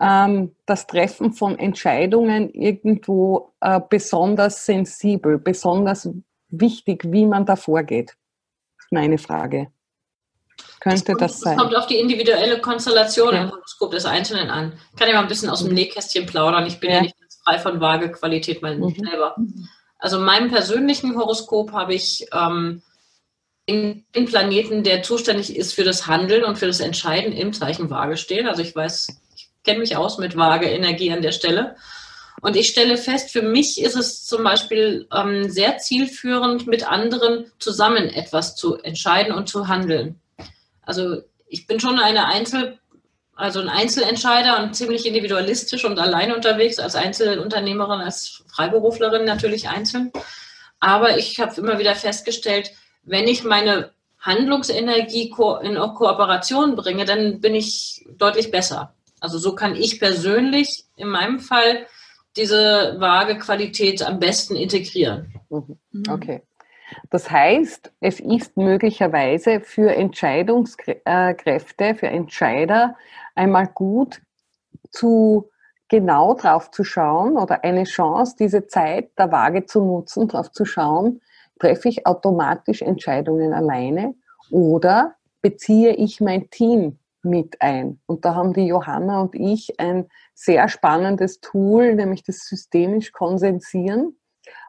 ähm, 0.03 0.57
das 0.67 0.87
Treffen 0.89 1.33
von 1.33 1.59
Entscheidungen 1.59 2.51
irgendwo 2.53 3.53
äh, 3.61 3.81
besonders 3.89 4.67
sensibel, 4.67 5.39
besonders 5.39 6.09
wichtig, 6.49 7.05
wie 7.07 7.25
man 7.25 7.47
da 7.47 7.55
vorgeht? 7.55 8.17
Meine 8.91 9.17
Frage. 9.17 9.69
Könnte 10.81 11.13
das, 11.13 11.33
das 11.33 11.41
sein? 11.41 11.57
Es 11.57 11.63
kommt 11.63 11.77
auf 11.77 11.87
die 11.87 11.99
individuelle 11.99 12.61
Konstellation 12.61 13.33
ja. 13.33 13.43
im 13.43 13.51
Horoskop 13.51 13.93
des 13.93 14.05
Einzelnen 14.05 14.51
an. 14.51 14.73
Ich 14.93 14.99
kann 14.99 15.09
ja 15.09 15.15
mal 15.15 15.23
ein 15.23 15.29
bisschen 15.29 15.49
aus 15.49 15.61
dem 15.61 15.69
mhm. 15.69 15.75
Nähkästchen 15.75 16.27
plaudern. 16.27 16.67
Ich 16.67 16.81
bin 16.81 16.91
ja, 16.91 16.97
ja 16.97 17.03
nicht 17.03 17.17
frei 17.45 17.59
von 17.59 17.81
Waagequalität 17.81 18.61
mein 18.61 18.81
mhm. 18.81 18.95
selber. 18.95 19.37
Also 19.99 20.19
in 20.19 20.25
meinem 20.25 20.51
persönlichen 20.51 21.17
Horoskop 21.17 21.73
habe 21.73 21.95
ich 21.95 22.27
ähm, 22.33 22.83
den 23.69 24.27
Planeten, 24.27 24.83
der 24.83 25.05
zuständig 25.05 25.57
ist 25.57 25.73
für 25.73 25.85
das 25.85 26.09
Handeln 26.09 26.43
und 26.43 26.59
für 26.59 26.67
das 26.67 26.81
Entscheiden 26.81 27.33
im 27.33 27.53
Zeichen 27.53 27.89
Waage 27.89 28.17
stehen. 28.17 28.49
Also 28.49 28.63
ich 28.63 28.75
weiß, 28.75 29.22
kenne 29.65 29.81
mich 29.81 29.97
aus 29.97 30.19
mit 30.19 30.37
Waage-Energie 30.37 31.13
an 31.13 31.23
der 31.23 31.33
Stelle. 31.33 31.77
Und 32.41 32.57
ich 32.57 32.69
stelle 32.69 32.97
fest, 32.97 33.31
für 33.31 33.43
mich 33.43 33.81
ist 33.81 33.95
es 33.95 34.25
zum 34.25 34.43
Beispiel 34.43 35.07
ähm, 35.15 35.49
sehr 35.49 35.79
zielführend, 35.79 36.67
mit 36.67 36.91
anderen 36.91 37.47
zusammen 37.59 38.09
etwas 38.09 38.57
zu 38.57 38.77
entscheiden 38.79 39.33
und 39.33 39.49
zu 39.49 39.69
handeln. 39.69 40.21
Also 40.83 41.23
ich 41.47 41.67
bin 41.67 41.79
schon 41.79 42.01
eine 42.01 42.27
Einzel, 42.27 42.79
also 43.37 43.61
ein 43.61 43.69
Einzelentscheider 43.69 44.61
und 44.63 44.75
ziemlich 44.75 45.07
individualistisch 45.07 45.85
und 45.85 46.01
allein 46.01 46.33
unterwegs 46.33 46.81
als 46.81 46.97
Einzelunternehmerin, 46.97 48.01
als 48.01 48.43
Freiberuflerin 48.49 49.25
natürlich 49.25 49.69
einzeln. 49.69 50.11
Aber 50.81 51.17
ich 51.19 51.39
habe 51.39 51.61
immer 51.61 51.79
wieder 51.79 51.95
festgestellt, 51.95 52.73
wenn 53.05 53.29
ich 53.29 53.45
meine 53.45 53.93
Handlungsenergie 54.19 55.33
in 55.63 55.77
Kooperation 55.77 56.75
bringe, 56.75 57.05
dann 57.05 57.41
bin 57.41 57.55
ich 57.55 58.05
deutlich 58.19 58.51
besser. 58.51 58.95
Also 59.23 59.39
so 59.39 59.55
kann 59.55 59.77
ich 59.77 60.01
persönlich 60.01 60.85
in 60.97 61.09
meinem 61.09 61.39
Fall 61.39 61.87
diese 62.37 62.97
vage 62.99 63.39
Qualität 63.39 64.03
am 64.03 64.19
besten 64.19 64.57
integrieren. 64.57 65.33
Mhm. 65.49 65.79
Okay. 66.11 66.43
Das 67.09 67.31
heißt, 67.31 67.93
es 68.01 68.19
ist 68.19 68.57
möglicherweise 68.57 69.61
für 69.61 69.95
Entscheidungskräfte, 69.95 71.95
für 71.95 72.09
Entscheider 72.09 72.97
einmal 73.37 73.69
gut 73.69 74.21
zu 74.91 75.49
genau 75.89 76.35
drauf 76.35 76.73
zu 76.73 76.83
schauen 76.83 77.37
oder 77.37 77.63
eine 77.63 77.85
Chance, 77.85 78.35
diese 78.41 78.67
Zeit 78.67 79.17
der 79.17 79.31
Waage 79.31 79.67
zu 79.67 79.85
nutzen, 79.85 80.27
drauf 80.27 80.51
zu 80.51 80.65
schauen, 80.65 81.21
treffe 81.61 81.89
ich 81.89 82.09
automatisch 82.09 82.83
Entscheidungen 82.83 83.55
alleine 83.55 84.17
oder 84.51 85.15
beziehe 85.43 85.95
ich 85.95 86.21
mein 86.21 86.51
Team 86.51 86.99
mit 87.25 87.61
ein. 87.61 88.01
Und 88.07 88.25
da 88.25 88.35
haben 88.35 88.53
die 88.53 88.67
Johanna 88.67 89.21
und 89.21 89.35
ich 89.35 89.79
ein 89.79 90.09
sehr 90.35 90.69
spannendes 90.69 91.41
Tool, 91.41 91.95
nämlich 91.95 92.23
das 92.23 92.47
systemisch 92.47 93.13
Konsensieren, 93.13 94.17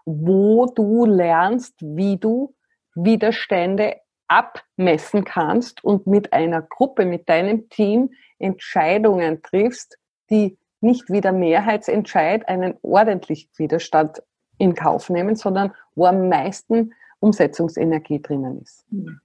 wo 0.05 0.65
du 0.67 1.05
lernst, 1.05 1.75
wie 1.79 2.17
du 2.17 2.55
Widerstände 2.95 3.97
abmessen 4.27 5.23
kannst 5.25 5.83
und 5.83 6.07
mit 6.07 6.33
einer 6.33 6.61
Gruppe, 6.61 7.05
mit 7.05 7.29
deinem 7.29 7.69
Team 7.69 8.11
Entscheidungen 8.39 9.41
triffst, 9.41 9.97
die 10.29 10.57
nicht 10.81 11.09
wie 11.09 11.21
der 11.21 11.31
Mehrheitsentscheid 11.31 12.47
einen 12.47 12.75
ordentlichen 12.81 13.49
Widerstand 13.57 14.21
in 14.57 14.75
Kauf 14.75 15.09
nehmen, 15.09 15.35
sondern 15.35 15.73
wo 15.95 16.05
am 16.05 16.29
meisten 16.29 16.93
Umsetzungsenergie 17.19 18.21
drinnen 18.21 18.61
ist. 18.61 18.85
Hm. 18.89 19.19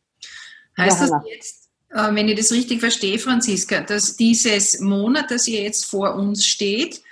Heißt 0.79 1.01
Johanna. 1.01 1.19
das 1.25 1.31
jetzt, 1.35 1.68
wenn 1.91 2.29
ich 2.29 2.37
das 2.37 2.53
richtig 2.53 2.81
verstehe, 2.81 3.19
Franziska, 3.19 3.81
dass 3.81 4.17
dieses 4.17 4.81
Monat, 4.81 5.31
das 5.31 5.47
hier 5.47 5.63
jetzt 5.63 5.87
vor 5.87 6.15
uns 6.15 6.45
steht, 6.45 7.03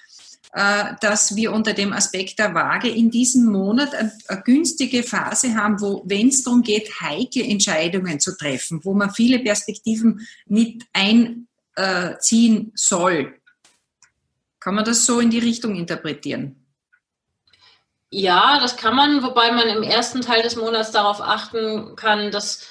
äh, 0.57 0.95
dass 1.03 1.37
wir 1.37 1.53
unter 1.53 1.75
dem 1.75 1.93
Aspekt 1.93 2.39
der 2.39 2.55
Waage 2.55 2.89
in 2.89 3.11
diesem 3.11 3.45
Monat 3.45 3.95
eine, 3.95 4.11
günstige 4.43 5.03
Phase 5.03 5.55
haben, 5.55 5.83
wo, 5.83 6.03
wenn 6.07 6.29
es 6.29 6.45
darum 6.45 6.63
geht, 6.63 6.99
heikle 7.01 7.45
Entscheidungen 7.45 8.21
zu 8.21 8.35
treffen, 8.39 8.81
wo 8.83 8.95
man 8.95 9.11
viele 9.11 9.39
Perspektiven 9.41 10.27
mit 10.47 10.83
einziehen 10.95 12.73
soll. 12.75 13.39
Kann 14.59 14.77
man 14.77 14.87
das 14.87 15.05
so 15.05 15.21
in 15.21 15.29
die 15.29 15.41
Richtung 15.41 15.75
interpretieren? 15.75 16.57
Ja, 18.09 18.59
das 18.59 18.79
kann 18.79 18.97
man, 18.97 19.23
wobei 19.23 19.53
man 19.53 19.69
im 19.69 19.83
ersten 19.83 20.23
Teil 20.23 20.43
des 20.43 20.57
Monats 20.57 20.91
darauf 20.91 21.21
achten 21.21 21.97
kann, 21.97 22.31
dass 22.31 22.67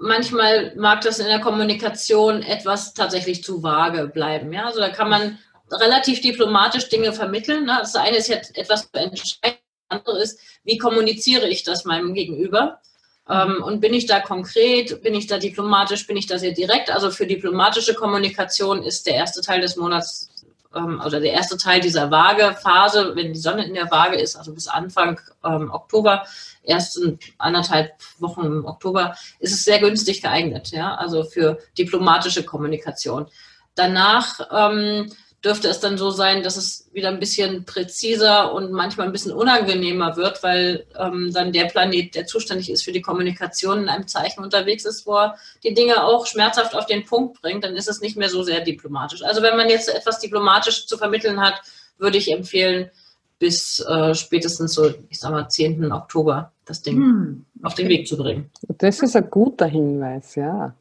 manchmal 0.00 0.74
mag 0.76 1.02
das 1.02 1.18
in 1.18 1.26
der 1.26 1.40
Kommunikation 1.40 2.42
etwas 2.42 2.94
tatsächlich 2.94 3.44
zu 3.44 3.62
vage 3.62 4.08
bleiben. 4.08 4.52
Ja, 4.52 4.66
also 4.66 4.80
da 4.80 4.88
kann 4.88 5.10
man 5.10 5.38
relativ 5.70 6.20
diplomatisch 6.20 6.88
Dinge 6.88 7.12
vermitteln. 7.12 7.66
Ne? 7.66 7.76
Das 7.78 7.94
eine 7.94 8.16
ist 8.16 8.28
jetzt 8.28 8.56
etwas 8.56 8.90
zu 8.90 8.98
entscheiden, 8.98 9.58
das 9.88 9.98
andere 9.98 10.18
ist, 10.18 10.40
wie 10.64 10.78
kommuniziere 10.78 11.48
ich 11.48 11.62
das 11.62 11.84
meinem 11.84 12.14
Gegenüber? 12.14 12.80
Ähm, 13.28 13.62
und 13.62 13.80
bin 13.80 13.94
ich 13.94 14.06
da 14.06 14.20
konkret, 14.20 15.02
bin 15.02 15.14
ich 15.14 15.26
da 15.26 15.38
diplomatisch, 15.38 16.06
bin 16.06 16.16
ich 16.16 16.26
da 16.26 16.38
sehr 16.38 16.52
direkt? 16.52 16.90
Also 16.90 17.10
für 17.10 17.26
diplomatische 17.26 17.94
Kommunikation 17.94 18.82
ist 18.82 19.06
der 19.06 19.14
erste 19.14 19.42
Teil 19.42 19.60
des 19.60 19.76
Monats 19.76 20.29
ähm, 20.74 21.02
oder 21.04 21.20
der 21.20 21.32
erste 21.32 21.56
Teil 21.56 21.80
dieser 21.80 22.10
Waagephase, 22.10 23.12
wenn 23.14 23.32
die 23.32 23.38
Sonne 23.38 23.64
in 23.64 23.74
der 23.74 23.90
Waage 23.90 24.16
ist, 24.16 24.36
also 24.36 24.52
bis 24.54 24.68
Anfang 24.68 25.20
ähm, 25.44 25.70
Oktober, 25.70 26.24
ersten 26.62 27.18
anderthalb 27.38 27.92
Wochen 28.18 28.44
im 28.44 28.64
Oktober, 28.64 29.14
ist 29.38 29.52
es 29.52 29.64
sehr 29.64 29.80
günstig 29.80 30.22
geeignet, 30.22 30.70
ja, 30.70 30.94
also 30.94 31.24
für 31.24 31.58
diplomatische 31.76 32.44
Kommunikation. 32.44 33.26
Danach 33.74 34.40
ähm, 34.52 35.12
dürfte 35.44 35.68
es 35.68 35.80
dann 35.80 35.96
so 35.96 36.10
sein, 36.10 36.42
dass 36.42 36.56
es 36.56 36.90
wieder 36.92 37.08
ein 37.08 37.18
bisschen 37.18 37.64
präziser 37.64 38.52
und 38.52 38.72
manchmal 38.72 39.06
ein 39.06 39.12
bisschen 39.12 39.32
unangenehmer 39.32 40.16
wird, 40.16 40.42
weil 40.42 40.86
ähm, 40.98 41.32
dann 41.32 41.52
der 41.52 41.64
Planet, 41.64 42.14
der 42.14 42.26
zuständig 42.26 42.70
ist 42.70 42.82
für 42.82 42.92
die 42.92 43.00
Kommunikation, 43.00 43.82
in 43.82 43.88
einem 43.88 44.06
Zeichen 44.06 44.44
unterwegs 44.44 44.84
ist, 44.84 45.06
wo 45.06 45.16
er 45.16 45.36
die 45.64 45.72
Dinge 45.72 46.04
auch 46.04 46.26
schmerzhaft 46.26 46.74
auf 46.74 46.86
den 46.86 47.06
Punkt 47.06 47.40
bringt, 47.40 47.64
dann 47.64 47.74
ist 47.74 47.88
es 47.88 48.02
nicht 48.02 48.18
mehr 48.18 48.28
so 48.28 48.42
sehr 48.42 48.60
diplomatisch. 48.60 49.22
Also 49.22 49.40
wenn 49.40 49.56
man 49.56 49.70
jetzt 49.70 49.88
etwas 49.88 50.18
diplomatisch 50.18 50.86
zu 50.86 50.98
vermitteln 50.98 51.40
hat, 51.40 51.62
würde 51.96 52.18
ich 52.18 52.30
empfehlen, 52.30 52.90
bis 53.38 53.80
äh, 53.80 54.14
spätestens 54.14 54.74
so, 54.74 54.92
ich 55.08 55.18
sag 55.18 55.30
mal, 55.30 55.48
10. 55.48 55.90
Oktober 55.90 56.52
das 56.66 56.82
Ding 56.82 56.96
hm, 56.96 57.46
okay. 57.56 57.66
auf 57.66 57.74
den 57.74 57.88
Weg 57.88 58.06
zu 58.06 58.18
bringen. 58.18 58.50
Das 58.76 59.00
ist 59.00 59.16
ein 59.16 59.30
guter 59.30 59.66
Hinweis, 59.66 60.34
ja. 60.34 60.74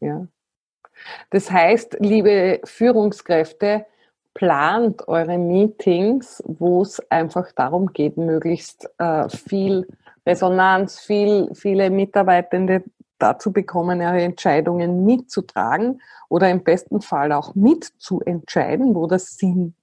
ja. 0.00 0.26
Das 1.30 1.50
heißt, 1.50 1.98
liebe 2.00 2.60
Führungskräfte, 2.64 3.84
plant 4.36 5.08
eure 5.08 5.38
Meetings, 5.38 6.42
wo 6.46 6.82
es 6.82 7.00
einfach 7.10 7.52
darum 7.52 7.94
geht, 7.94 8.18
möglichst 8.18 8.86
äh, 8.98 9.30
viel 9.30 9.88
Resonanz, 10.26 11.00
viel, 11.00 11.48
viele 11.54 11.88
Mitarbeitende 11.88 12.84
dazu 13.18 13.50
bekommen, 13.50 14.02
ihre 14.02 14.20
Entscheidungen 14.20 15.06
mitzutragen 15.06 16.02
oder 16.28 16.50
im 16.50 16.62
besten 16.62 17.00
Fall 17.00 17.32
auch 17.32 17.54
mitzuentscheiden, 17.54 18.94
wo 18.94 19.06
das 19.06 19.36
Sinn 19.36 19.74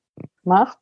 macht, 0.44 0.78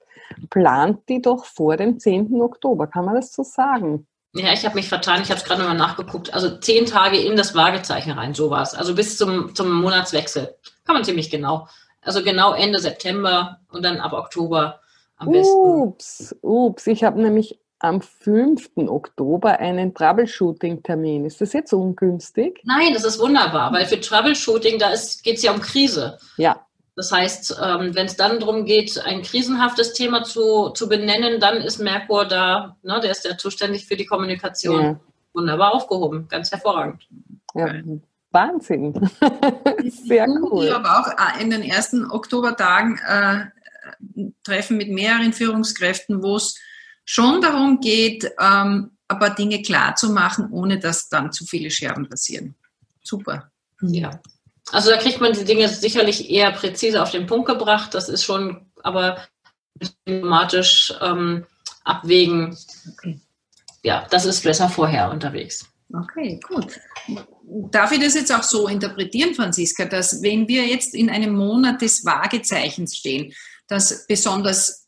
plant 0.49 1.07
die 1.07 1.21
doch 1.21 1.45
vor 1.45 1.77
dem 1.77 1.97
10. 1.97 2.41
Oktober. 2.41 2.87
Kann 2.87 3.05
man 3.05 3.15
das 3.15 3.31
so 3.31 3.43
sagen? 3.43 4.05
Ja, 4.33 4.51
ich 4.51 4.65
habe 4.65 4.75
mich 4.75 4.89
vertan, 4.89 5.21
ich 5.21 5.29
habe 5.29 5.39
es 5.39 5.45
gerade 5.45 5.61
nochmal 5.61 5.77
nachgeguckt. 5.77 6.33
Also 6.33 6.57
zehn 6.57 6.85
Tage 6.85 7.17
in 7.17 7.37
das 7.37 7.55
Waagezeichen 7.55 8.11
rein, 8.11 8.33
sowas. 8.33 8.75
Also 8.75 8.95
bis 8.95 9.17
zum, 9.17 9.55
zum 9.55 9.71
Monatswechsel. 9.71 10.55
Kann 10.85 10.95
man 10.95 11.05
ziemlich 11.05 11.29
genau. 11.29 11.69
Also 12.01 12.23
genau 12.23 12.53
Ende 12.53 12.79
September 12.79 13.59
und 13.71 13.83
dann 13.83 13.99
ab 13.99 14.13
Oktober 14.13 14.79
am 15.17 15.31
besten. 15.31 15.55
Ups, 15.55 16.35
ups. 16.41 16.87
Ich 16.87 17.03
habe 17.03 17.21
nämlich 17.21 17.59
am 17.79 18.01
5. 18.01 18.71
Oktober 18.87 19.59
einen 19.59 19.93
Troubleshooting-Termin. 19.93 21.25
Ist 21.25 21.41
das 21.41 21.53
jetzt 21.53 21.73
ungünstig? 21.73 22.61
Nein, 22.63 22.93
das 22.93 23.03
ist 23.03 23.19
wunderbar, 23.19 23.73
weil 23.73 23.85
für 23.85 23.99
Troubleshooting, 23.99 24.77
da 24.79 24.89
geht 25.23 25.37
es 25.37 25.43
ja 25.43 25.51
um 25.51 25.61
Krise. 25.61 26.17
Ja. 26.37 26.65
Das 26.95 27.11
heißt, 27.11 27.57
ähm, 27.63 27.95
wenn 27.95 28.05
es 28.05 28.17
dann 28.17 28.39
darum 28.39 28.65
geht, 28.65 28.99
ein 29.05 29.21
krisenhaftes 29.21 29.93
Thema 29.93 30.23
zu, 30.23 30.69
zu 30.69 30.89
benennen, 30.89 31.39
dann 31.39 31.57
ist 31.57 31.79
Merkur 31.79 32.25
da, 32.25 32.77
ne, 32.83 32.99
der 33.01 33.11
ist 33.11 33.25
ja 33.25 33.37
zuständig 33.37 33.85
für 33.85 33.95
die 33.95 34.05
Kommunikation. 34.05 34.81
Ja. 34.81 34.99
Wunderbar 35.33 35.73
aufgehoben, 35.73 36.27
ganz 36.27 36.51
hervorragend. 36.51 37.07
Ja, 37.55 37.67
Wahnsinn. 38.31 38.93
Sehr 40.05 40.27
cool. 40.27 40.65
Ich 40.65 40.73
habe 40.73 40.89
auch 40.89 41.07
äh, 41.07 41.41
in 41.41 41.49
den 41.49 41.63
ersten 41.63 42.09
Oktobertagen 42.09 42.99
äh, 43.05 43.45
Treffen 44.43 44.77
mit 44.77 44.89
mehreren 44.89 45.33
Führungskräften, 45.33 46.23
wo 46.23 46.37
es 46.37 46.55
schon 47.05 47.41
darum 47.41 47.79
geht, 47.79 48.25
ähm, 48.39 48.91
ein 49.07 49.19
paar 49.19 49.35
Dinge 49.35 49.61
klar 49.61 49.95
zu 49.95 50.11
machen, 50.11 50.49
ohne 50.51 50.79
dass 50.79 51.09
dann 51.09 51.31
zu 51.31 51.45
viele 51.45 51.69
Scherben 51.69 52.07
passieren. 52.07 52.55
Super. 53.03 53.51
Ja. 53.81 54.21
Also 54.71 54.89
da 54.89 54.97
kriegt 54.97 55.19
man 55.19 55.33
die 55.33 55.43
Dinge 55.43 55.67
sicherlich 55.67 56.29
eher 56.29 56.51
präzise 56.51 57.01
auf 57.01 57.11
den 57.11 57.25
Punkt 57.25 57.47
gebracht. 57.47 57.93
Das 57.93 58.07
ist 58.07 58.23
schon, 58.23 58.71
aber 58.83 59.17
systematisch 59.79 60.93
ähm, 61.01 61.45
abwägen. 61.83 62.57
Okay. 62.93 63.19
Ja, 63.83 64.05
das 64.09 64.25
ist 64.25 64.43
besser 64.43 64.69
vorher 64.69 65.09
unterwegs. 65.09 65.70
Okay, 65.93 66.39
gut. 66.47 66.79
Darf 67.71 67.91
ich 67.91 67.99
das 67.99 68.15
jetzt 68.15 68.33
auch 68.33 68.43
so 68.43 68.67
interpretieren, 68.67 69.35
Franziska, 69.35 69.85
dass 69.85 70.21
wenn 70.21 70.47
wir 70.47 70.65
jetzt 70.65 70.93
in 70.93 71.09
einem 71.09 71.35
Monat 71.35 71.81
des 71.81 72.05
Waagezeichens 72.05 72.95
stehen, 72.95 73.33
dass 73.67 74.05
besonders 74.07 74.87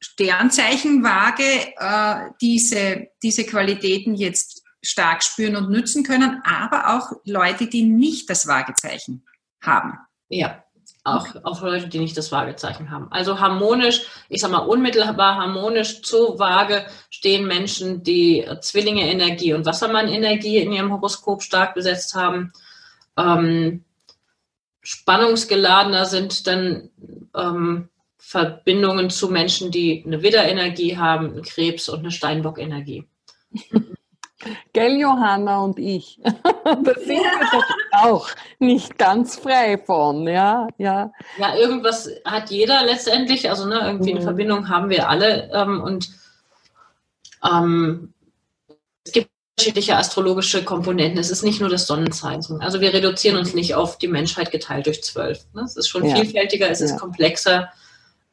Sternzeichenwaage 0.00 1.74
äh, 1.76 2.30
diese, 2.40 3.08
diese 3.22 3.44
Qualitäten 3.44 4.14
jetzt 4.14 4.62
stark 4.82 5.22
spüren 5.22 5.56
und 5.56 5.70
nützen 5.70 6.04
können, 6.04 6.42
aber 6.44 6.94
auch 6.94 7.12
Leute, 7.24 7.66
die 7.66 7.82
nicht 7.82 8.28
das 8.28 8.46
Waagezeichen 8.46 9.24
haben. 9.62 9.98
Ja, 10.28 10.63
auch, 11.04 11.28
auch 11.42 11.60
Leute, 11.60 11.88
die 11.88 11.98
nicht 11.98 12.16
das 12.16 12.32
Waagezeichen 12.32 12.90
haben. 12.90 13.08
Also 13.10 13.38
harmonisch, 13.38 14.06
ich 14.30 14.40
sag 14.40 14.50
mal 14.50 14.58
unmittelbar 14.58 15.36
harmonisch 15.36 16.02
zur 16.02 16.38
Waage 16.38 16.86
stehen 17.10 17.46
Menschen, 17.46 18.02
die 18.02 18.44
Zwillinge 18.62 19.02
Energie 19.02 19.52
und 19.52 19.66
Wassermann 19.66 20.08
Energie 20.08 20.58
in 20.58 20.72
ihrem 20.72 20.92
Horoskop 20.92 21.42
stark 21.42 21.74
besetzt 21.74 22.14
haben. 22.14 22.52
Ähm, 23.18 23.84
spannungsgeladener 24.80 26.06
sind 26.06 26.46
dann 26.46 26.90
ähm, 27.36 27.90
Verbindungen 28.16 29.10
zu 29.10 29.28
Menschen, 29.28 29.70
die 29.70 30.02
eine 30.06 30.22
Widderenergie 30.22 30.96
haben, 30.96 31.32
einen 31.32 31.42
Krebs 31.42 31.90
und 31.90 32.00
eine 32.00 32.10
Steinbock-Energie. 32.10 33.06
Gell, 34.72 34.98
Johanna 34.98 35.60
und 35.60 35.78
ich. 35.78 36.20
da 36.22 36.74
sind 36.74 37.08
wir 37.08 37.50
doch 37.52 37.64
auch 37.92 38.28
nicht 38.58 38.98
ganz 38.98 39.36
frei 39.36 39.78
von, 39.78 40.26
ja, 40.26 40.68
ja. 40.78 41.12
Ja, 41.38 41.54
irgendwas 41.54 42.10
hat 42.24 42.50
jeder 42.50 42.84
letztendlich, 42.84 43.50
also 43.50 43.66
ne, 43.66 43.80
irgendwie 43.84 44.10
eine 44.10 44.20
mhm. 44.20 44.24
Verbindung 44.24 44.68
haben 44.68 44.90
wir 44.90 45.08
alle 45.08 45.50
ähm, 45.52 45.80
und 45.82 46.08
ähm, 47.44 48.14
es 49.04 49.12
gibt 49.12 49.28
unterschiedliche 49.56 49.96
astrologische 49.96 50.64
Komponenten. 50.64 51.18
Es 51.18 51.30
ist 51.30 51.44
nicht 51.44 51.60
nur 51.60 51.68
das 51.68 51.86
Sonnenzeichen. 51.86 52.60
Also 52.60 52.80
wir 52.80 52.92
reduzieren 52.92 53.36
uns 53.36 53.54
nicht 53.54 53.74
auf 53.74 53.98
die 53.98 54.08
Menschheit 54.08 54.50
geteilt 54.50 54.86
durch 54.86 55.02
zwölf. 55.02 55.44
Ne? 55.52 55.62
Es 55.62 55.76
ist 55.76 55.88
schon 55.88 56.04
ja. 56.04 56.16
vielfältiger, 56.16 56.68
es 56.68 56.80
ist 56.80 56.92
ja. 56.92 56.96
komplexer. 56.96 57.68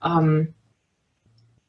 Ähm, 0.04 0.54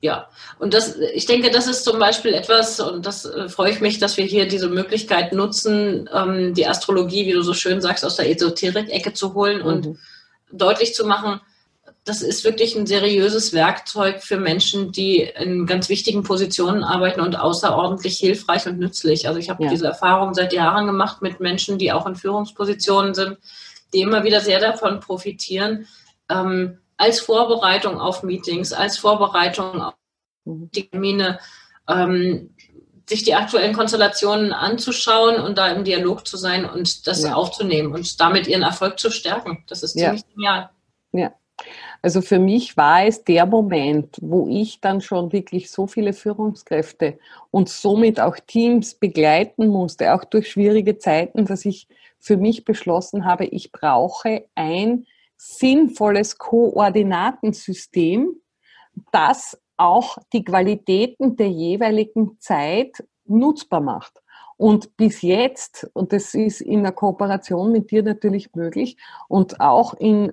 ja, 0.02 0.28
und 0.58 0.74
das, 0.74 0.96
ich 1.14 1.26
denke, 1.26 1.50
das 1.50 1.68
ist 1.68 1.84
zum 1.84 2.00
Beispiel 2.00 2.34
etwas, 2.34 2.80
und 2.80 3.06
das 3.06 3.24
äh, 3.24 3.48
freue 3.48 3.70
ich 3.70 3.80
mich, 3.80 4.00
dass 4.00 4.16
wir 4.16 4.24
hier 4.24 4.48
diese 4.48 4.68
Möglichkeit 4.68 5.32
nutzen, 5.32 6.10
ähm, 6.12 6.54
die 6.54 6.66
Astrologie, 6.66 7.24
wie 7.24 7.32
du 7.32 7.42
so 7.42 7.54
schön 7.54 7.80
sagst, 7.80 8.04
aus 8.04 8.16
der 8.16 8.28
Esoterik-Ecke 8.28 9.12
zu 9.12 9.32
holen 9.34 9.60
mhm. 9.60 9.66
und 9.66 9.98
deutlich 10.50 10.92
zu 10.94 11.06
machen, 11.06 11.40
das 12.04 12.20
ist 12.20 12.42
wirklich 12.42 12.74
ein 12.74 12.84
seriöses 12.84 13.52
Werkzeug 13.52 14.24
für 14.24 14.38
Menschen, 14.38 14.90
die 14.90 15.20
in 15.20 15.66
ganz 15.66 15.88
wichtigen 15.88 16.24
Positionen 16.24 16.82
arbeiten 16.82 17.20
und 17.20 17.38
außerordentlich 17.38 18.18
hilfreich 18.18 18.66
und 18.66 18.80
nützlich. 18.80 19.28
Also 19.28 19.38
ich 19.38 19.50
habe 19.50 19.62
ja. 19.62 19.70
diese 19.70 19.86
Erfahrung 19.86 20.34
seit 20.34 20.52
Jahren 20.52 20.86
gemacht 20.86 21.22
mit 21.22 21.38
Menschen, 21.38 21.78
die 21.78 21.92
auch 21.92 22.06
in 22.08 22.16
Führungspositionen 22.16 23.14
sind, 23.14 23.38
die 23.94 24.00
immer 24.00 24.24
wieder 24.24 24.40
sehr 24.40 24.58
davon 24.58 24.98
profitieren. 24.98 25.86
Ähm, 26.28 26.78
als 27.02 27.18
Vorbereitung 27.20 27.98
auf 27.98 28.22
Meetings, 28.22 28.72
als 28.72 28.96
Vorbereitung 28.96 29.82
auf 29.82 29.94
die 30.44 30.88
Termine, 30.88 31.40
ähm, 31.88 32.54
sich 33.08 33.24
die 33.24 33.34
aktuellen 33.34 33.74
Konstellationen 33.74 34.52
anzuschauen 34.52 35.42
und 35.42 35.58
da 35.58 35.72
im 35.72 35.82
Dialog 35.82 36.26
zu 36.26 36.36
sein 36.36 36.64
und 36.64 37.08
das 37.08 37.24
ja. 37.24 37.34
aufzunehmen 37.34 37.92
und 37.92 38.20
damit 38.20 38.46
ihren 38.46 38.62
Erfolg 38.62 39.00
zu 39.00 39.10
stärken. 39.10 39.64
Das 39.68 39.82
ist 39.82 39.94
ziemlich 39.94 40.22
ja. 40.22 40.34
genial. 40.34 40.70
Ja. 41.12 41.32
Also 42.02 42.22
für 42.22 42.38
mich 42.38 42.76
war 42.76 43.04
es 43.04 43.24
der 43.24 43.46
Moment, 43.46 44.16
wo 44.20 44.48
ich 44.48 44.80
dann 44.80 45.00
schon 45.00 45.32
wirklich 45.32 45.70
so 45.70 45.88
viele 45.88 46.12
Führungskräfte 46.12 47.18
und 47.50 47.68
somit 47.68 48.20
auch 48.20 48.36
Teams 48.46 48.94
begleiten 48.94 49.66
musste, 49.66 50.14
auch 50.14 50.24
durch 50.24 50.50
schwierige 50.50 50.98
Zeiten, 50.98 51.46
dass 51.46 51.64
ich 51.64 51.88
für 52.18 52.36
mich 52.36 52.64
beschlossen 52.64 53.24
habe, 53.24 53.44
ich 53.46 53.72
brauche 53.72 54.44
ein 54.54 55.06
sinnvolles 55.44 56.38
Koordinatensystem, 56.38 58.37
das 59.11 59.61
auch 59.76 60.18
die 60.33 60.44
Qualitäten 60.44 61.35
der 61.37 61.48
jeweiligen 61.48 62.38
Zeit 62.38 63.02
nutzbar 63.24 63.81
macht. 63.81 64.22
Und 64.57 64.96
bis 64.96 65.22
jetzt, 65.22 65.90
und 65.94 66.12
das 66.12 66.35
ist 66.35 66.61
in 66.61 66.85
der 66.85 66.92
Kooperation 66.92 67.72
mit 67.72 67.90
dir 67.90 68.05
natürlich 68.05 68.55
möglich 68.55 68.96
und 69.26 69.61
auch 69.61 69.94
in 69.94 70.33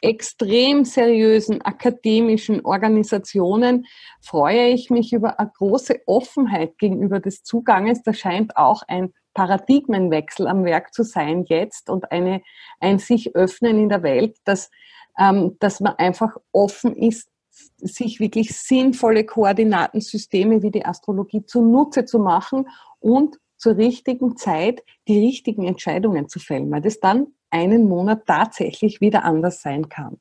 extrem 0.00 0.84
seriösen 0.84 1.62
akademischen 1.62 2.64
Organisationen, 2.64 3.86
freue 4.20 4.70
ich 4.70 4.90
mich 4.90 5.12
über 5.12 5.38
eine 5.38 5.52
große 5.56 6.00
Offenheit 6.06 6.78
gegenüber 6.78 7.20
des 7.20 7.44
Zuganges. 7.44 8.02
Da 8.02 8.12
scheint 8.12 8.56
auch 8.56 8.82
ein 8.88 9.12
Paradigmenwechsel 9.38 10.48
am 10.48 10.64
Werk 10.64 10.92
zu 10.92 11.04
sein 11.04 11.44
jetzt 11.46 11.90
und 11.90 12.10
eine, 12.10 12.42
ein 12.80 12.98
sich 12.98 13.36
öffnen 13.36 13.78
in 13.78 13.88
der 13.88 14.02
Welt, 14.02 14.36
dass, 14.42 14.68
ähm, 15.16 15.56
dass 15.60 15.78
man 15.78 15.94
einfach 15.94 16.36
offen 16.50 16.96
ist, 16.96 17.30
sich 17.76 18.18
wirklich 18.18 18.56
sinnvolle 18.56 19.24
Koordinatensysteme 19.24 20.64
wie 20.64 20.72
die 20.72 20.84
Astrologie 20.84 21.44
zunutze 21.46 22.04
zu 22.04 22.18
machen 22.18 22.66
und 22.98 23.36
zur 23.56 23.76
richtigen 23.76 24.36
Zeit 24.36 24.82
die 25.06 25.24
richtigen 25.24 25.64
Entscheidungen 25.64 26.28
zu 26.28 26.40
fällen, 26.40 26.68
weil 26.72 26.82
das 26.82 26.98
dann 26.98 27.28
einen 27.50 27.88
Monat 27.88 28.26
tatsächlich 28.26 29.00
wieder 29.00 29.22
anders 29.22 29.62
sein 29.62 29.88
kann. 29.88 30.18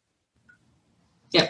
Ja, 1.34 1.44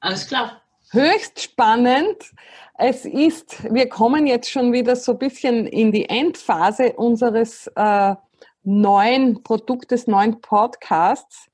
alles 0.00 0.26
klar. 0.26 0.59
Höchst 0.92 1.40
spannend. 1.40 2.32
Es 2.76 3.04
ist, 3.04 3.72
wir 3.72 3.88
kommen 3.88 4.26
jetzt 4.26 4.50
schon 4.50 4.72
wieder 4.72 4.96
so 4.96 5.12
ein 5.12 5.18
bisschen 5.18 5.68
in 5.68 5.92
die 5.92 6.08
Endphase 6.08 6.94
unseres 6.94 7.68
äh, 7.76 8.16
neuen 8.64 9.44
Produktes, 9.44 10.08
neuen 10.08 10.40
Podcasts. 10.40 11.48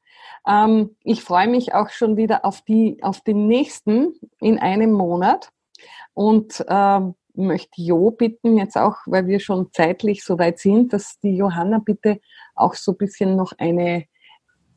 Ähm, 0.49 0.97
ich 1.05 1.23
freue 1.23 1.49
mich 1.49 1.75
auch 1.75 1.91
schon 1.91 2.17
wieder 2.17 2.47
auf, 2.47 2.63
die, 2.63 2.97
auf 3.03 3.21
den 3.21 3.47
nächsten 3.47 4.15
in 4.41 4.59
einem 4.59 4.93
Monat 4.93 5.51
und 6.15 6.65
ähm, 6.71 7.15
möchte 7.35 7.83
Jo 7.83 8.13
bitten, 8.13 8.57
jetzt 8.57 8.79
auch, 8.79 8.97
weil 9.05 9.27
wir 9.27 9.41
schon 9.41 9.69
zeitlich 9.71 10.25
so 10.25 10.39
weit 10.39 10.61
sind, 10.61 10.95
dass 10.95 11.19
die 11.21 11.37
Johanna 11.37 11.79
bitte 11.79 12.21
auch 12.55 12.73
so 12.73 12.93
ein 12.93 12.97
bisschen 12.97 13.37
noch 13.37 13.53
eine 13.59 14.07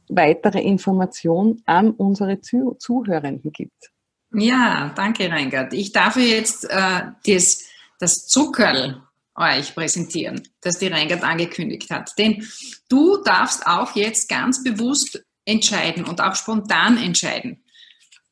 weitere 0.09 0.59
Information 0.59 1.61
an 1.65 1.91
unsere 1.91 2.41
Zuhörenden 2.41 3.53
gibt. 3.53 3.91
Ja, 4.31 4.93
danke, 4.95 5.29
Reingard. 5.29 5.73
Ich 5.73 5.91
darf 5.91 6.15
jetzt 6.15 6.65
äh, 6.69 7.01
das, 7.25 7.63
das 7.99 8.27
Zuckerl 8.27 9.01
euch 9.35 9.73
präsentieren, 9.73 10.47
das 10.61 10.77
die 10.77 10.87
Reingard 10.87 11.23
angekündigt 11.23 11.89
hat. 11.89 12.11
Denn 12.17 12.45
du 12.89 13.17
darfst 13.23 13.65
auch 13.65 13.95
jetzt 13.95 14.29
ganz 14.29 14.63
bewusst 14.63 15.23
entscheiden 15.45 16.05
und 16.05 16.21
auch 16.21 16.35
spontan 16.35 16.97
entscheiden. 16.97 17.63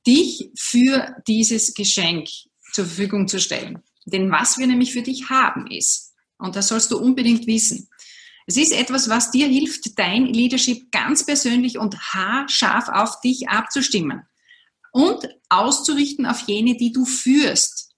dich 0.06 0.52
für 0.58 1.18
dieses 1.28 1.74
Geschenk 1.74 2.30
zur 2.72 2.86
Verfügung 2.86 3.28
zu 3.28 3.42
stellen. 3.42 3.84
Denn 4.06 4.32
was 4.32 4.58
wir 4.58 4.66
nämlich 4.66 4.94
für 4.94 5.02
dich 5.02 5.30
haben 5.30 5.68
ist, 5.68 6.14
und 6.38 6.56
das 6.56 6.70
sollst 6.70 6.92
du 6.92 6.98
unbedingt 6.98 7.46
wissen, 7.48 7.90
es 8.46 8.56
ist 8.56 8.72
etwas, 8.72 9.10
was 9.10 9.32
dir 9.32 9.48
hilft, 9.48 10.00
dein 10.00 10.28
Leadership 10.28 10.92
ganz 10.92 11.26
persönlich 11.26 11.78
und 11.78 12.00
haarscharf 12.14 12.88
auf 12.88 13.20
dich 13.20 13.50
abzustimmen 13.50 14.22
und 14.92 15.28
auszurichten 15.50 16.26
auf 16.26 16.42
jene, 16.48 16.76
die 16.78 16.92
du 16.92 17.06
führst, 17.06 17.94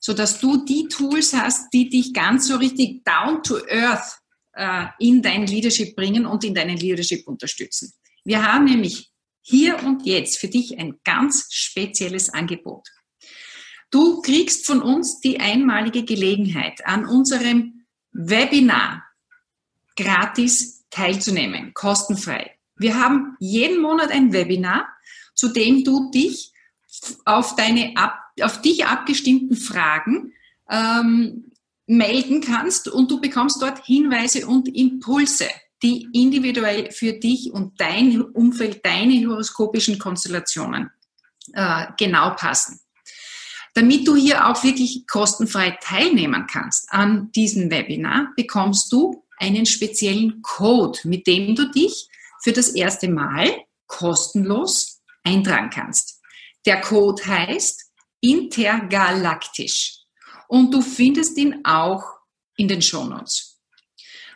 sodass 0.00 0.40
du 0.40 0.64
die 0.64 0.88
Tools 0.88 1.32
hast, 1.32 1.72
die 1.72 1.88
dich 1.88 2.12
ganz 2.12 2.48
so 2.48 2.56
richtig 2.56 3.04
down 3.04 3.42
to 3.42 3.58
earth 3.68 4.18
äh, 4.52 4.86
in 4.98 5.22
dein 5.22 5.46
Leadership 5.46 5.96
bringen 5.96 6.26
und 6.26 6.44
in 6.44 6.54
deinen 6.54 6.76
Leadership 6.76 7.26
unterstützen. 7.26 7.92
Wir 8.24 8.44
haben 8.44 8.64
nämlich 8.64 9.10
hier 9.40 9.82
und 9.84 10.04
jetzt 10.04 10.38
für 10.38 10.48
dich 10.48 10.78
ein 10.78 10.98
ganz 11.04 11.46
spezielles 11.50 12.28
Angebot. 12.28 12.86
Du 13.90 14.20
kriegst 14.20 14.66
von 14.66 14.82
uns 14.82 15.20
die 15.20 15.40
einmalige 15.40 16.04
Gelegenheit, 16.04 16.84
an 16.86 17.06
unserem 17.06 17.86
Webinar 18.12 19.02
gratis 19.96 20.84
teilzunehmen, 20.90 21.72
kostenfrei. 21.72 22.58
Wir 22.76 22.96
haben 23.02 23.36
jeden 23.40 23.80
Monat 23.80 24.10
ein 24.10 24.32
Webinar, 24.32 24.88
zu 25.38 25.48
dem 25.48 25.84
du 25.84 26.10
dich 26.10 26.52
auf 27.24 27.54
deine 27.54 27.96
ab, 27.96 28.18
auf 28.42 28.60
dich 28.60 28.84
abgestimmten 28.86 29.56
Fragen 29.56 30.32
ähm, 30.68 31.52
melden 31.86 32.40
kannst 32.40 32.88
und 32.88 33.08
du 33.08 33.20
bekommst 33.20 33.62
dort 33.62 33.84
Hinweise 33.86 34.48
und 34.48 34.68
Impulse, 34.68 35.46
die 35.80 36.08
individuell 36.12 36.90
für 36.90 37.12
dich 37.12 37.52
und 37.52 37.80
dein 37.80 38.20
Umfeld, 38.20 38.84
deine 38.84 39.28
horoskopischen 39.28 40.00
Konstellationen 40.00 40.90
äh, 41.52 41.86
genau 41.96 42.30
passen. 42.30 42.80
Damit 43.74 44.08
du 44.08 44.16
hier 44.16 44.48
auch 44.48 44.64
wirklich 44.64 45.06
kostenfrei 45.06 45.78
teilnehmen 45.80 46.48
kannst 46.50 46.90
an 46.90 47.30
diesem 47.30 47.70
Webinar, 47.70 48.32
bekommst 48.34 48.92
du 48.92 49.24
einen 49.38 49.66
speziellen 49.66 50.42
Code, 50.42 50.98
mit 51.04 51.28
dem 51.28 51.54
du 51.54 51.70
dich 51.70 52.08
für 52.42 52.50
das 52.50 52.70
erste 52.70 53.08
Mal 53.08 53.48
kostenlos 53.86 54.97
eintragen 55.28 55.70
kannst. 55.70 56.20
Der 56.66 56.80
Code 56.80 57.24
heißt 57.24 57.92
intergalaktisch 58.20 59.98
und 60.48 60.72
du 60.72 60.82
findest 60.82 61.36
ihn 61.38 61.64
auch 61.64 62.02
in 62.56 62.68
den 62.68 62.82
Shownotes. 62.82 63.60